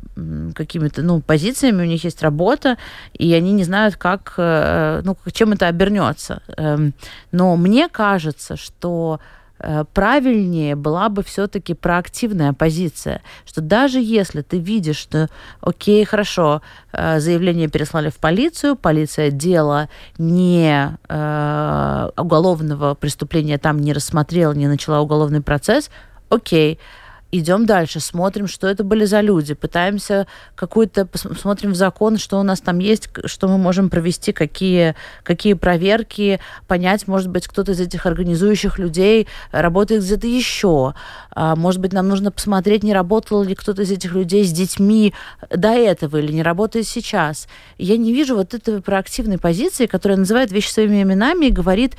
[0.53, 2.77] какими-то ну, позициями, у них есть работа,
[3.13, 6.41] и они не знают, как, э, ну, чем это обернется.
[6.57, 6.89] Э,
[7.31, 9.19] но мне кажется, что
[9.59, 15.29] э, правильнее была бы все-таки проактивная позиция, что даже если ты видишь, что,
[15.61, 16.61] окей, хорошо,
[16.91, 24.67] э, заявление переслали в полицию, полиция дело не э, уголовного преступления там не рассмотрела, не
[24.67, 25.89] начала уголовный процесс,
[26.29, 26.79] окей,
[27.37, 32.43] идем дальше, смотрим, что это были за люди, пытаемся какую-то, посмотрим в закон, что у
[32.43, 37.79] нас там есть, что мы можем провести, какие, какие проверки, понять, может быть, кто-то из
[37.79, 40.93] этих организующих людей работает где-то еще.
[41.31, 45.13] А, может быть, нам нужно посмотреть, не работал ли кто-то из этих людей с детьми
[45.49, 47.47] до этого или не работает сейчас.
[47.79, 51.95] Я не вижу вот этой проактивной позиции, которая называет вещи своими именами и говорит,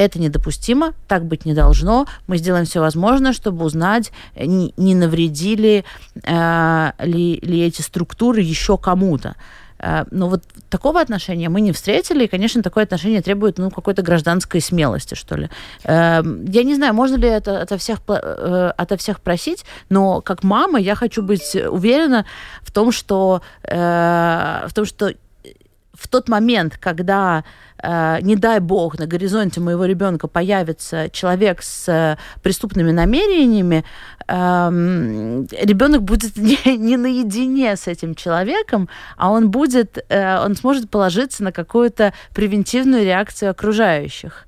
[0.00, 2.06] это недопустимо, так быть не должно.
[2.26, 5.84] Мы сделаем все возможное, чтобы узнать, э, не, не навредили
[6.24, 9.36] э, ли, ли эти структуры еще кому-то.
[9.78, 14.00] Э, но вот такого отношения мы не встретили, и, конечно, такое отношение требует ну, какой-то
[14.00, 15.50] гражданской смелости, что ли.
[15.84, 20.80] Э, я не знаю, можно ли это ото всех, ото всех просить, но как мама
[20.80, 22.24] я хочу быть уверена
[22.62, 25.12] в том, что, в том, что
[26.00, 31.88] в тот момент, когда, э, не дай бог, на горизонте моего ребенка появится человек с
[31.88, 33.84] э, преступными намерениями,
[34.28, 34.34] э,
[35.62, 41.42] ребенок будет не, не наедине с этим человеком, а он будет, э, он сможет положиться
[41.42, 44.46] на какую-то превентивную реакцию окружающих.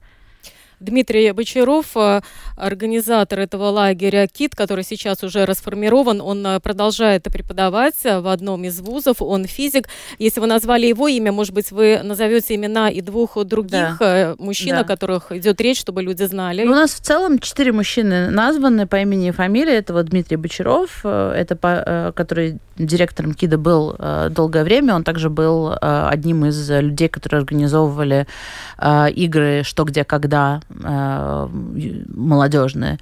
[0.82, 2.20] Дмитрий Бочаров, э,
[2.56, 8.64] организатор этого лагеря КИТ, который сейчас уже расформирован, он э, продолжает преподавать э, в одном
[8.64, 9.88] из вузов, он физик.
[10.18, 14.34] Если вы назвали его имя, может быть, вы назовете имена и двух других да.
[14.38, 14.80] мужчин, да.
[14.80, 16.64] о которых идет речь, чтобы люди знали.
[16.64, 19.74] Ну, у нас в целом четыре мужчины названы по имени и фамилии.
[19.74, 23.96] Это вот Дмитрий Бочаров, это который директором КИДа был
[24.30, 24.94] долгое время.
[24.94, 28.26] Он также был одним из людей, которые организовывали
[28.80, 32.98] игры «Что, где, когда» молодежные.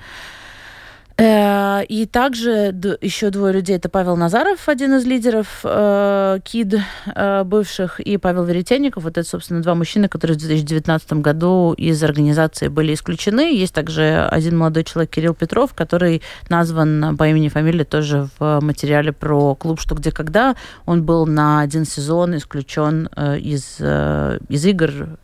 [1.21, 3.77] Э, и также еще двое людей.
[3.77, 6.81] Это Павел Назаров, один из лидеров э, КИД
[7.15, 9.05] э, бывших, и Павел Веретенников.
[9.05, 13.55] Вот это, собственно, два мужчины, которые в 2019 году из организации были исключены.
[13.55, 18.61] Есть также один молодой человек, Кирилл Петров, который назван по имени и фамилии тоже в
[18.63, 20.57] материале про клуб «Что, где, когда».
[20.87, 25.19] Он был на один сезон исключен из, из игр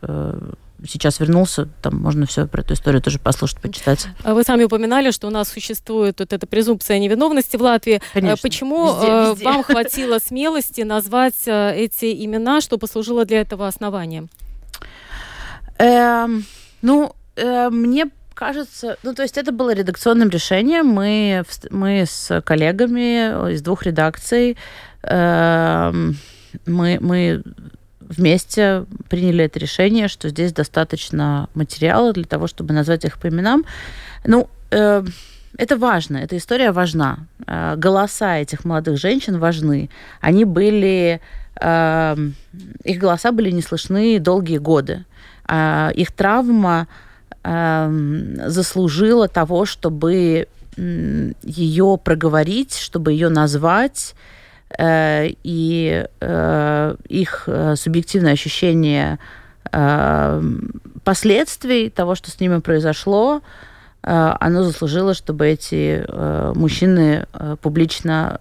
[0.85, 4.07] сейчас вернулся, там можно все про эту историю тоже послушать, почитать.
[4.23, 8.01] А вы сами упоминали, что у нас существует вот эта презумпция невиновности в Латвии.
[8.13, 8.41] Конечно.
[8.41, 9.45] Почему везде, э, везде.
[9.45, 14.29] вам хватило смелости назвать э, эти имена, что послужило для этого основанием?
[15.79, 16.45] Эм,
[16.81, 20.87] ну, э, мне кажется, ну, то есть это было редакционным решением.
[20.87, 24.57] Мы, мы с коллегами из двух редакций
[25.03, 25.91] э,
[26.65, 27.43] мы, мы
[28.09, 33.65] вместе приняли это решение, что здесь достаточно материала для того, чтобы назвать их по именам.
[34.25, 35.03] Ну, э,
[35.57, 37.19] это важно, эта история важна.
[37.45, 39.89] Э, голоса этих молодых женщин важны.
[40.21, 41.19] Они были,
[41.61, 42.17] э,
[42.83, 45.05] их голоса были не слышны долгие годы.
[45.47, 46.87] Э, их травма
[47.43, 54.13] э, заслужила того, чтобы ее проговорить, чтобы ее назвать,
[54.79, 59.19] и э, их э, субъективное ощущение
[61.03, 63.41] последствий того, что с ними произошло,
[64.01, 66.05] оно заслужило, чтобы эти
[66.57, 67.27] мужчины
[67.61, 68.39] публично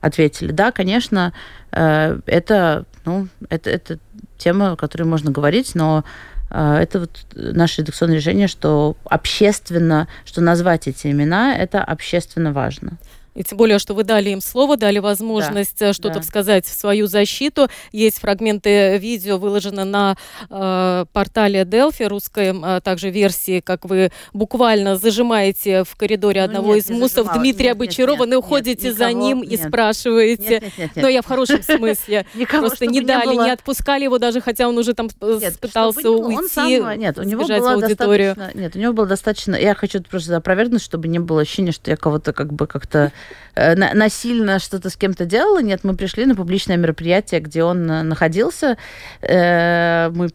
[0.00, 0.52] ответили.
[0.52, 1.34] Да, конечно,
[1.70, 3.98] это, ну, это, это
[4.38, 6.02] тема, о которой можно говорить, но
[6.48, 12.92] это вот наше редакционное решение, что общественно, что назвать эти имена, это общественно важно.
[13.36, 16.22] И тем более, что вы дали им слово, дали возможность да, что-то да.
[16.22, 17.68] сказать в свою защиту.
[17.92, 20.16] Есть фрагменты видео, выложены на
[20.48, 26.74] э, портале Delphi, русской э, также версии, как вы буквально зажимаете в коридоре ну, одного
[26.74, 29.52] нет, из мусов Дмитрия нет, Бочарова, нет, нет, ходите нет, за никого, ним нет.
[29.52, 30.50] и спрашиваете.
[30.50, 31.02] Нет, нет, нет, нет.
[31.02, 32.26] Но я в хорошем смысле.
[32.48, 37.22] Просто не дали, не отпускали его, даже хотя он уже там пытался уйти, Нет, у
[37.22, 38.50] него было достаточно...
[38.54, 39.54] Нет, у него было достаточно...
[39.56, 43.10] Я хочу просто опровергнуть, чтобы не было ощущения, что я кого-то как бы как-то Э,
[43.54, 45.62] насильно что-то с кем-то делала.
[45.62, 48.76] Нет, мы пришли на публичное мероприятие, где он э, находился.
[49.22, 50.28] Э, мы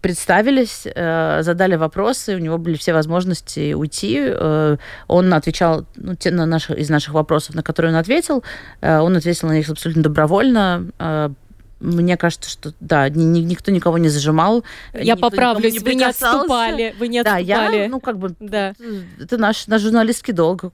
[0.00, 4.32] представились, задали вопросы, у него были все возможности уйти.
[5.08, 8.44] Он отвечал ну, те, на наши, из наших вопросов, на которые он ответил.
[8.80, 11.34] Он ответил на них абсолютно добровольно
[11.80, 14.64] мне кажется, что да, ни, никто никого не зажимал.
[14.92, 17.44] Я поправлюсь, не вы не отступали, вы не отступали.
[17.44, 18.74] Да, я, ну как бы, да.
[19.18, 20.64] это наш, наш журналистский долг.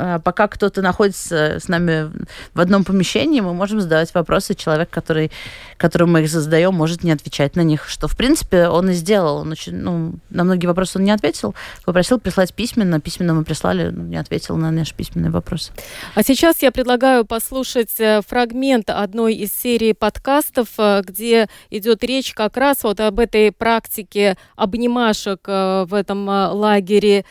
[0.00, 2.10] А, пока кто-то находится с нами
[2.54, 4.54] в одном помещении, мы можем задавать вопросы.
[4.54, 5.30] Человек, который,
[5.76, 9.38] которому мы их задаем, может не отвечать на них, что, в принципе, он и сделал.
[9.38, 13.92] Он очень, ну, на многие вопросы он не ответил, попросил прислать письменно, письменно мы прислали,
[13.92, 15.72] не ответил на наши письменные вопросы.
[16.14, 22.32] А сейчас я предлагаю послушать э, фрагмент одной из серии подкастов, э, где идет речь
[22.32, 27.26] как раз вот об этой практике обнимашек э, в этом лагере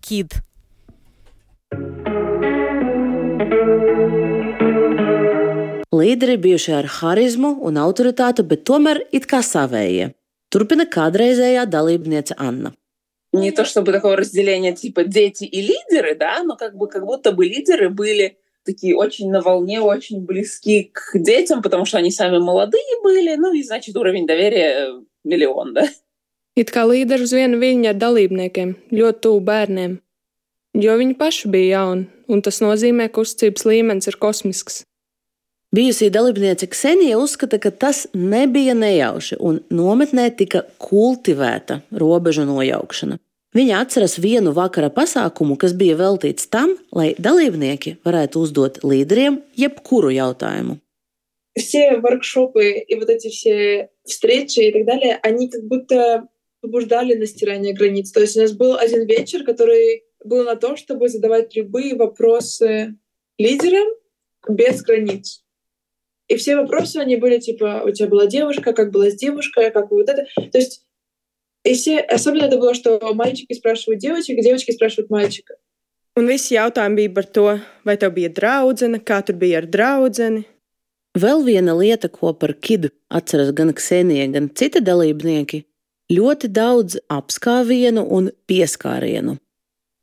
[0.00, 0.32] КИД.
[5.99, 10.13] Līderi bijuši ar harizmu un autoritāti, bet tomēr it kā savējie.
[10.53, 12.73] Turpina kādreizējā dalībniece Anna.
[13.31, 17.31] Не то чтобы такого разделения типа дети и лидеры, да, но как бы как будто
[17.31, 22.39] бы лидеры были такие очень на волне, очень близки к детям, потому что они сами
[22.39, 24.93] молодые были, ну и значит уровень доверия
[25.23, 25.83] миллион, да.
[26.57, 29.99] It kā līderi uz vienu viļņu ar dalībniekiem, ļoti tuvu bērniem.
[30.75, 34.83] Jo viņi paši bija jauni, un tas nozīmē, ka uzticības līmenis ir kosmisks.
[35.75, 43.19] Bijusī dalībniece Ksenija uzskata, ka tas nebija nejauši un nometnē tika kultivēta robežu nojaukšana.
[43.53, 50.13] Viņa atceras vienu vakara pasākumu, kas bija veltīts tam, lai dalībnieki varētu uzdot līderiem jebkuru
[50.13, 50.77] jautājumu.
[51.57, 56.27] Все воркшопы и вот эти все встречи и так далее, они как будто
[56.61, 58.11] побуждали на стирание границ.
[58.11, 62.97] То есть у нас был один вечер, который был на то, чтобы задавать любые вопросы
[63.37, 63.87] лидерам
[64.47, 65.43] без границ.
[66.27, 69.89] И все вопросы, они были типа, у тебя была девушка, как была с девушкой, как
[69.91, 70.27] вот это.
[70.51, 70.85] То есть
[71.63, 75.55] и все, особенно это было, что мальчики спрашивают девочек, девочки спрашивают мальчика.
[76.19, 77.49] Un visi jautājumi bija par to,
[77.87, 80.41] vai tev bija draudzene, kā tur bija ar draudzeni.
[81.19, 88.03] Vēl viena lieta, ko par kidu atceras gan Ksenija, gan citi dalībnieki - ļoti daudz apskāvienu
[88.17, 89.37] un pieskārienu.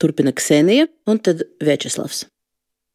[0.00, 2.26] Turpina Ksenija un tad Večeslavs.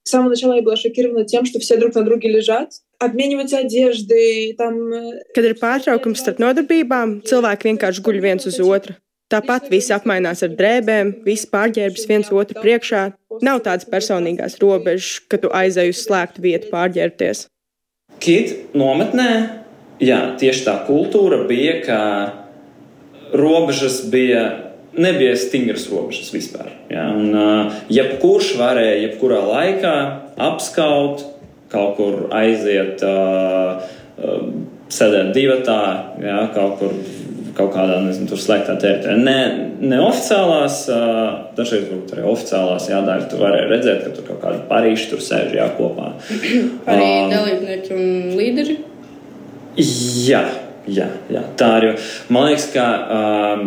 [0.03, 4.55] С самого начала я была шокирована тем, что все друг на друге лежат, apmaiņoties одеждой.
[4.57, 4.89] Там...
[5.35, 8.97] Kad ir pārtraukums starp nodarbībām, cilvēki vienkārši guļ viens uz otru.
[9.31, 13.03] Tāpat visi apmainās ar drēbēm, visi pārģērbjas viens otru priekšā.
[13.45, 17.45] Nav tādas personīgās robežas, ka tu aizej uz slēgtu vietu pārģērbties.
[18.21, 19.29] Kit nometnē,
[20.03, 21.99] jā, tieši tā kultūra bija, ka
[23.37, 24.64] robežas bija
[24.96, 26.72] nebija stingras robežas vispār.
[26.90, 27.08] Ja?
[27.12, 29.96] Un, uh, jebkurš varēja jebkurā laikā
[30.48, 31.24] apskaut,
[31.72, 33.84] kaut kur aiziet, uh,
[34.16, 34.48] uh,
[34.92, 35.80] sēdēt divatā,
[36.22, 36.42] ja?
[36.54, 36.98] kaut kur
[37.56, 39.16] kaut kādā nezinu, slēgtā teritorijā.
[39.16, 39.38] Ne,
[39.80, 41.22] neoficiālās, uh,
[41.56, 43.24] dažreiz varbūt arī oficiālās jādara.
[43.30, 46.12] Tu vari redzēt, ka tur kaut kāda parīša tur sēž jā, kopā.
[46.92, 48.76] arī um, dalībnieki un līderi?
[50.26, 50.44] Jā,
[50.84, 51.96] jā, jā, tā arī.
[52.28, 52.86] Man liekas, ka.
[53.16, 53.66] Um,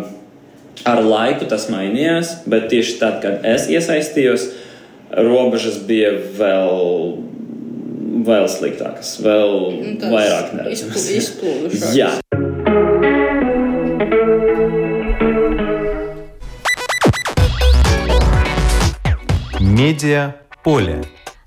[0.84, 4.50] Ar laiku tas mainījās, bet tieši tad, kad es iesaistījos,
[5.14, 7.14] robežas bija vēl,
[8.26, 11.08] vēl sliktākas, vēl nu, Tas vairāk neredzamas.
[11.96, 12.10] Jā.
[19.60, 21.00] Медиа поле.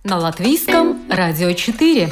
[0.04, 2.10] На латвийском радио 4.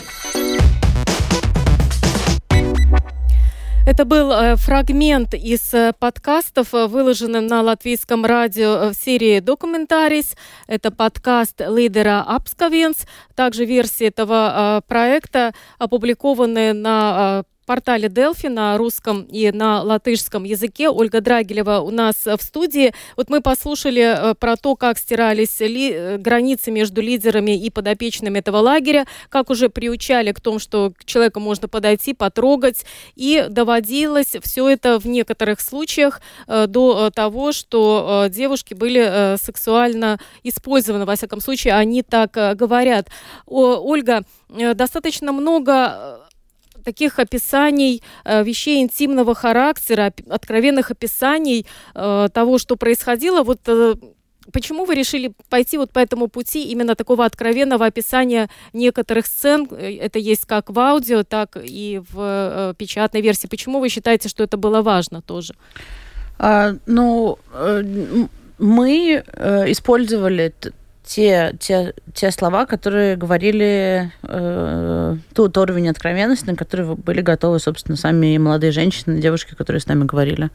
[3.91, 10.37] Это был э, фрагмент из э, подкастов, э, выложенных на латвийском радио в серии «Документарис».
[10.69, 12.99] Это подкаст лидера Апскавенс.
[13.35, 20.89] Также версии этого проекта опубликованы на портале Delphi на русском и на латышском языке.
[20.89, 22.93] Ольга Драгилева у нас в студии.
[23.17, 29.07] Вот мы послушали про то, как стирались ли, границы между лидерами и подопечными этого лагеря,
[29.29, 32.85] как уже приучали к тому, что к человеку можно подойти, потрогать.
[33.15, 41.05] И доводилось все это в некоторых случаях до того, что девушки были сексуально использованы.
[41.05, 43.07] Во всяком случае, они так говорят.
[43.47, 44.25] Ольга,
[44.57, 46.19] Э, достаточно много э,
[46.81, 53.43] таких описаний э, вещей интимного характера, откровенных описаний того, что происходило.
[53.43, 53.61] Вот
[54.53, 59.69] почему вы решили пойти вот по этому пути именно такого откровенного описания некоторых сцен?
[59.71, 63.47] Это есть как в аудио, так и в печатной версии.
[63.47, 65.55] Почему вы считаете, что это было важно тоже?
[66.39, 67.39] А, ну,
[68.59, 69.25] мы
[69.67, 70.55] использовали
[71.11, 77.97] те, те, те слова, которые говорили э, тот уровень откровенности, на который были готовы, собственно,
[77.97, 80.51] сами молодые женщины, девушки, которые с нами говорили.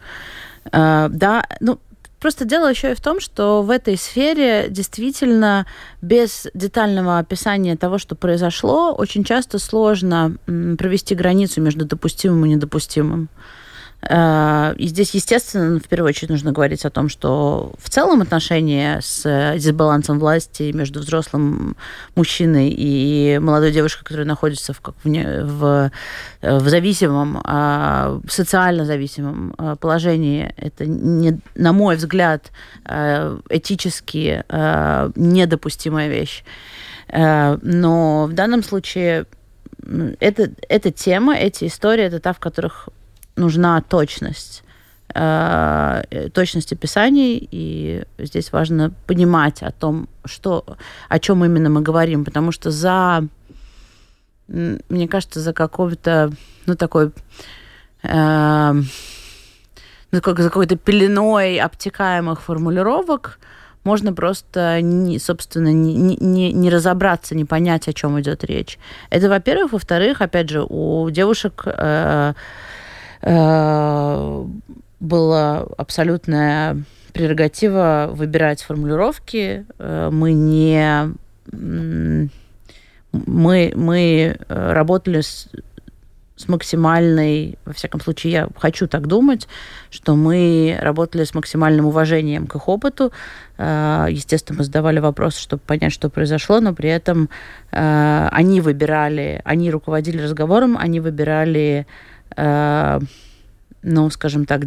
[0.72, 1.78] Э, да, ну,
[2.22, 5.68] Просто дело еще и в том, что в этой сфере действительно
[6.02, 13.30] без детального описания того, что произошло, очень часто сложно провести границу между допустимым и недопустимым.
[14.08, 19.00] Э, и здесь, естественно, в первую очередь нужно говорить о том, что в целом отношения
[19.02, 21.76] с дисбалансом власти между взрослым
[22.16, 25.92] мужчиной и молодой девушкой, которая находится в, как в, в,
[26.42, 32.52] в зависимом, а, социально зависимом положении, это, не, на мой взгляд,
[32.86, 36.44] э, этически э, недопустимая вещь.
[37.12, 39.28] Но в данном случае
[40.20, 42.90] это, эта тема, эти истории, это та, в которых
[43.36, 44.64] нужна точность
[45.16, 50.66] э, точность описаний, и здесь важно понимать о том, что,
[51.10, 53.28] о чем именно мы говорим, потому что за,
[54.48, 56.32] мне кажется, за какого-то,
[56.66, 57.12] ну, такой,
[58.04, 58.74] э,
[60.12, 63.40] за какой-то пеленой обтекаемых формулировок
[63.86, 68.80] можно просто, не, собственно, не, не, не разобраться, не понять, о чем идет речь.
[69.12, 69.74] Это, во-первых.
[69.74, 72.34] Во-вторых, опять же, у девушек э,
[73.26, 74.46] Э,
[75.00, 79.66] была абсолютная прерогатива выбирать формулировки.
[79.80, 81.14] Э, мы не...
[83.12, 85.48] Мы, мы работали с,
[86.36, 89.48] с максимальной, во всяком случае, я хочу так думать,
[89.90, 93.14] что мы работали с максимальным уважением к их опыту.
[93.58, 97.30] Э, естественно, мы задавали вопросы, чтобы понять, что произошло, но при этом
[97.72, 101.88] они выбирали, они руководили разговором, они выбирали
[102.36, 104.62] ну, скажем так,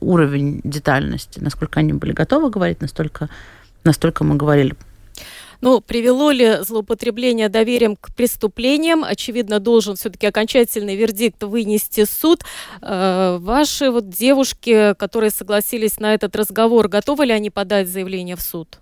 [0.00, 1.40] уровень детальности.
[1.40, 3.28] Насколько они были готовы говорить, настолько,
[3.84, 4.76] настолько мы говорили.
[5.60, 9.04] Ну, привело ли злоупотребление доверием к преступлениям?
[9.04, 12.44] Очевидно, должен все-таки окончательный вердикт вынести суд.
[12.82, 18.42] Э, ваши вот девушки, которые согласились на этот разговор, готовы ли они подать заявление в
[18.42, 18.78] суд?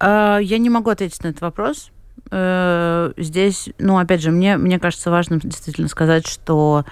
[0.00, 1.90] Э, я не могу ответить на этот вопрос.
[2.30, 6.84] Э, здесь, ну, опять же, мне, мне кажется важным действительно сказать, что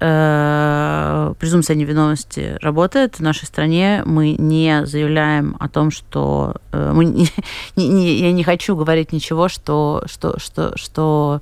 [0.00, 4.02] э, презумпция невиновности работает в нашей стране.
[4.04, 7.28] Мы не заявляем о том, что э, мы не,
[7.76, 11.40] не, не, я не хочу говорить ничего, что что что что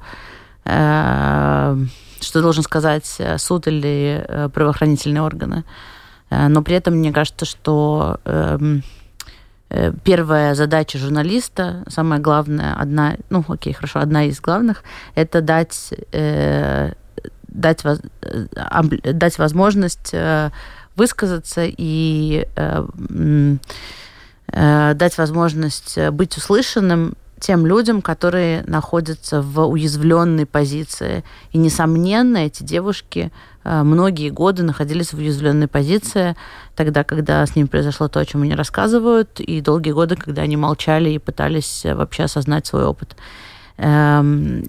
[0.65, 1.77] э,
[2.21, 5.65] что должен сказать суд или э, правоохранительные органы.
[6.29, 8.79] Э, но при этом мне кажется, что э, Э,
[10.05, 14.83] первая задача журналиста, самая главная, одна, ну окей, хорошо, одна из главных,
[15.15, 16.93] это дать, э,
[17.47, 20.51] дать, воз, э, дать возможность э,
[20.97, 22.87] высказаться и э,
[24.49, 31.25] э, дать возможность быть услышанным тем людям, которые находятся в уязвленной позиции.
[31.53, 36.35] И, несомненно, эти девушки э, многие годы находились в уязвленной позиции,
[36.75, 40.57] тогда, когда с ними произошло то, о чем они рассказывают, и долгие годы, когда они
[40.57, 43.17] молчали и пытались э, вообще осознать свой опыт.
[43.77, 44.65] Эм,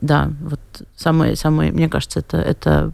[0.00, 0.60] да, вот
[0.96, 2.92] самый, самый, мне кажется, это, это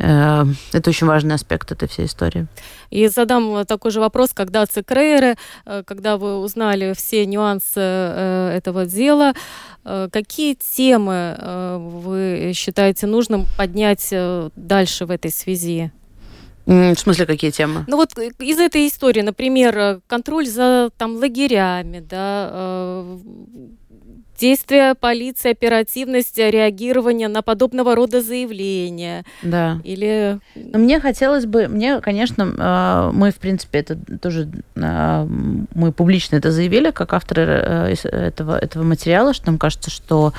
[0.00, 2.46] это очень важный аспект этой всей истории.
[2.90, 5.36] И задам такой же вопрос, когда Цикрейры,
[5.66, 9.34] э, когда вы узнали все нюансы э, этого дела,
[9.82, 14.12] какие темы вы считаете нужным поднять
[14.54, 15.90] дальше в этой связи?
[16.66, 17.84] В смысле, какие темы?
[17.88, 23.02] Ну вот из этой истории, например, контроль за там лагерями, да,
[24.40, 29.24] действия полиции, оперативность реагирования на подобного рода заявления.
[29.42, 29.78] Да.
[29.84, 30.38] Или...
[30.54, 35.26] Но мне хотелось бы, мне, конечно, э, мы, в принципе, это тоже, э,
[35.74, 40.32] мы публично это заявили, как авторы э, этого, этого материала, что нам кажется, что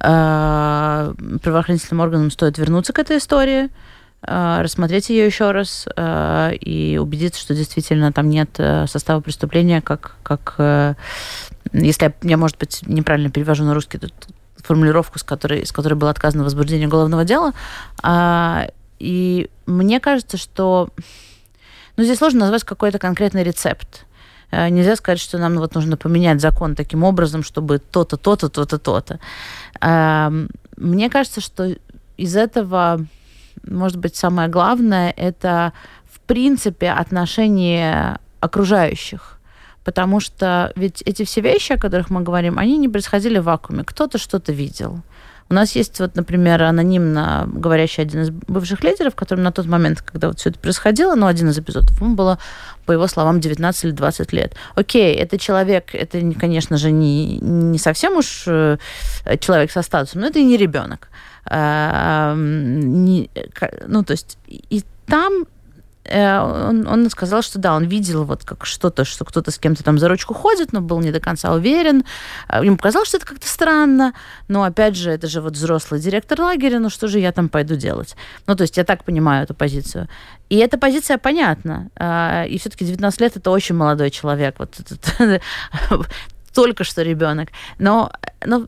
[0.00, 3.70] правоохранительным органам стоит вернуться к этой истории,
[4.26, 10.56] рассмотреть ее еще раз и убедиться, что действительно там нет состава преступления, как, как
[11.72, 13.98] если я, может быть, неправильно перевожу на русский
[14.56, 17.52] формулировку, с которой, с которой было отказано возбуждение уголовного дела.
[18.02, 18.68] А,
[18.98, 20.88] и мне кажется, что
[21.96, 24.06] ну, здесь сложно назвать какой-то конкретный рецепт.
[24.50, 29.18] Нельзя сказать, что нам вот нужно поменять закон таким образом, чтобы то-то, то-то, то-то, то-то.
[29.80, 30.32] А,
[30.76, 31.74] мне кажется, что
[32.16, 33.04] из этого,
[33.66, 35.72] может быть, самое главное, это
[36.10, 39.34] в принципе отношение окружающих
[39.84, 43.84] Потому что ведь эти все вещи, о которых мы говорим, они не происходили в вакууме.
[43.84, 45.00] Кто-то что-то видел.
[45.50, 50.00] У нас есть, вот, например, анонимно говорящий один из бывших лидеров, который на тот момент,
[50.00, 52.38] когда вот все это происходило, ну, один из эпизодов, ему было,
[52.86, 54.54] по его словам, 19 или 20 лет.
[54.74, 58.78] Окей, это человек, это, конечно же, не, не совсем уж э,
[59.38, 61.08] человек со статусом, но это и не ребенок.
[61.46, 63.30] А, не,
[63.86, 65.46] ну, то есть, и там
[66.04, 69.82] Э, он, он сказал, что да, он видел вот как что-то, что кто-то с кем-то
[69.82, 72.04] там за ручку ходит, но был не до конца уверен.
[72.48, 74.12] Э, ему показалось, что это как-то странно,
[74.48, 77.76] но опять же, это же вот взрослый директор лагеря, ну что же я там пойду
[77.76, 78.16] делать?
[78.46, 80.08] Ну, то есть я так понимаю эту позицию.
[80.50, 81.90] И эта позиция понятна.
[81.96, 84.74] Э, и все-таки 19 лет это очень молодой человек, вот
[86.54, 87.48] только что ребенок.
[87.78, 88.12] Но,
[88.44, 88.66] но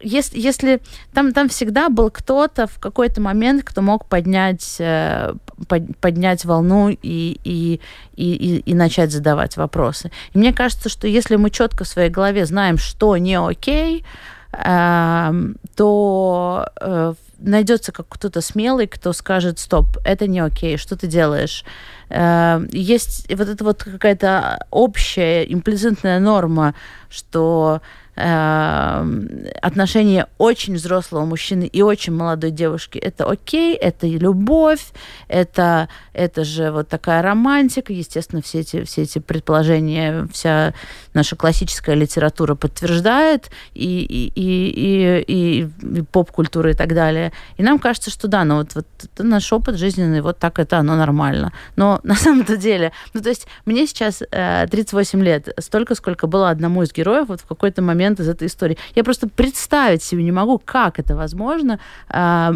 [0.00, 0.80] если, если
[1.12, 5.34] там, там всегда был кто-то в какой-то момент, кто мог поднять, э,
[5.68, 7.80] под, поднять волну и, и,
[8.16, 10.10] и, и начать задавать вопросы.
[10.32, 14.04] И мне кажется, что если мы четко в своей голове знаем, что не окей,
[14.52, 15.32] э,
[15.76, 21.64] то э, найдется как кто-то смелый, кто скажет, стоп, это не окей, что ты делаешь?
[22.08, 26.74] Э, есть вот эта вот какая-то общая имплицитная норма,
[27.08, 27.80] что Эм,
[28.14, 32.98] отношения очень взрослого мужчины и очень молодой девушки.
[32.98, 34.92] Это окей, это любовь,
[35.28, 37.92] это, это же вот такая романтика.
[37.92, 40.74] Естественно, все эти, все эти предположения, вся
[41.14, 47.32] наша классическая литература подтверждает, и, и, и, и, и поп-культура и так далее.
[47.56, 50.78] И нам кажется, что да, ну вот, вот это наш опыт жизненный, вот так это
[50.78, 51.52] оно нормально.
[51.76, 56.50] Но на самом-то деле, ну то есть мне сейчас э, 38 лет, столько, сколько было
[56.50, 58.78] одному из героев, вот в какой-то момент момент из этой истории.
[58.96, 61.78] Я просто представить себе не могу, как это возможно
[62.08, 62.52] э,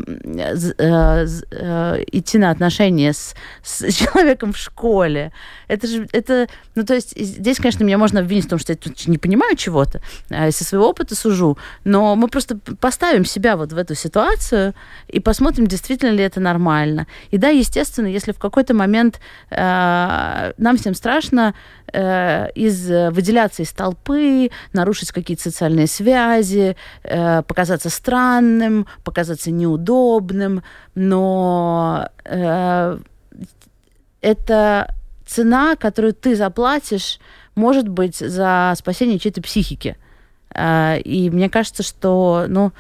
[0.78, 5.32] э, э, идти на отношения с, с человеком в школе.
[5.68, 8.76] Это же, это, ну, то есть здесь, конечно, меня можно обвинить в том, что я
[8.76, 13.72] тут не понимаю чего-то, э, со своего опыта сужу, но мы просто поставим себя вот
[13.72, 14.74] в эту ситуацию
[15.08, 17.06] и посмотрим, действительно ли это нормально.
[17.32, 19.20] И да, естественно, если в какой-то момент
[19.50, 21.54] э, нам всем страшно
[21.92, 30.62] э, из, выделяться из толпы, нарушить какие-то социальные связи, э, показаться странным, показаться неудобным,
[30.94, 32.98] но э,
[34.20, 34.94] это
[35.26, 37.18] цена, которую ты заплатишь,
[37.54, 39.96] может быть, за спасение чьей-то психики.
[40.54, 42.72] Э, и мне кажется, что, ну,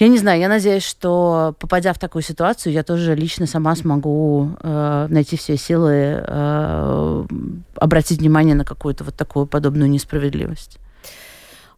[0.00, 4.56] я не знаю, я надеюсь, что попадя в такую ситуацию, я тоже лично сама смогу
[4.62, 7.26] э, найти все силы, э,
[7.74, 10.78] обратить внимание на какую-то вот такую подобную несправедливость.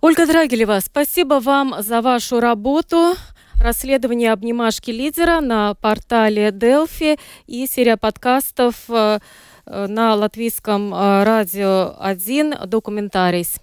[0.04, 3.14] Ольга Драгилева, спасибо вам за вашу работу.
[3.54, 9.20] Расследование обнимашки лидера на портале Delphi и серия подкастов э,
[9.64, 13.60] на латвийском э, радио 1 «Документарис».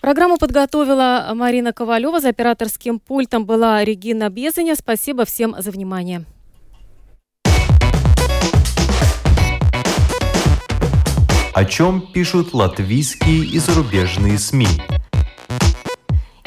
[0.00, 2.18] Программу подготовила Марина Ковалева.
[2.18, 4.74] За операторским пультом была Регина Безаня.
[4.74, 6.24] Спасибо всем за внимание.
[11.54, 14.66] О чем пишут латвийские и зарубежные СМИ?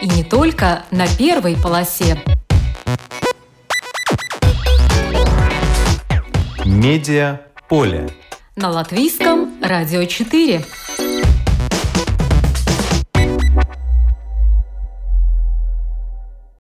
[0.02, 2.18] И не только на первой полосе.
[6.64, 8.10] Медиа поле.
[8.56, 10.64] На латвийском радио 4.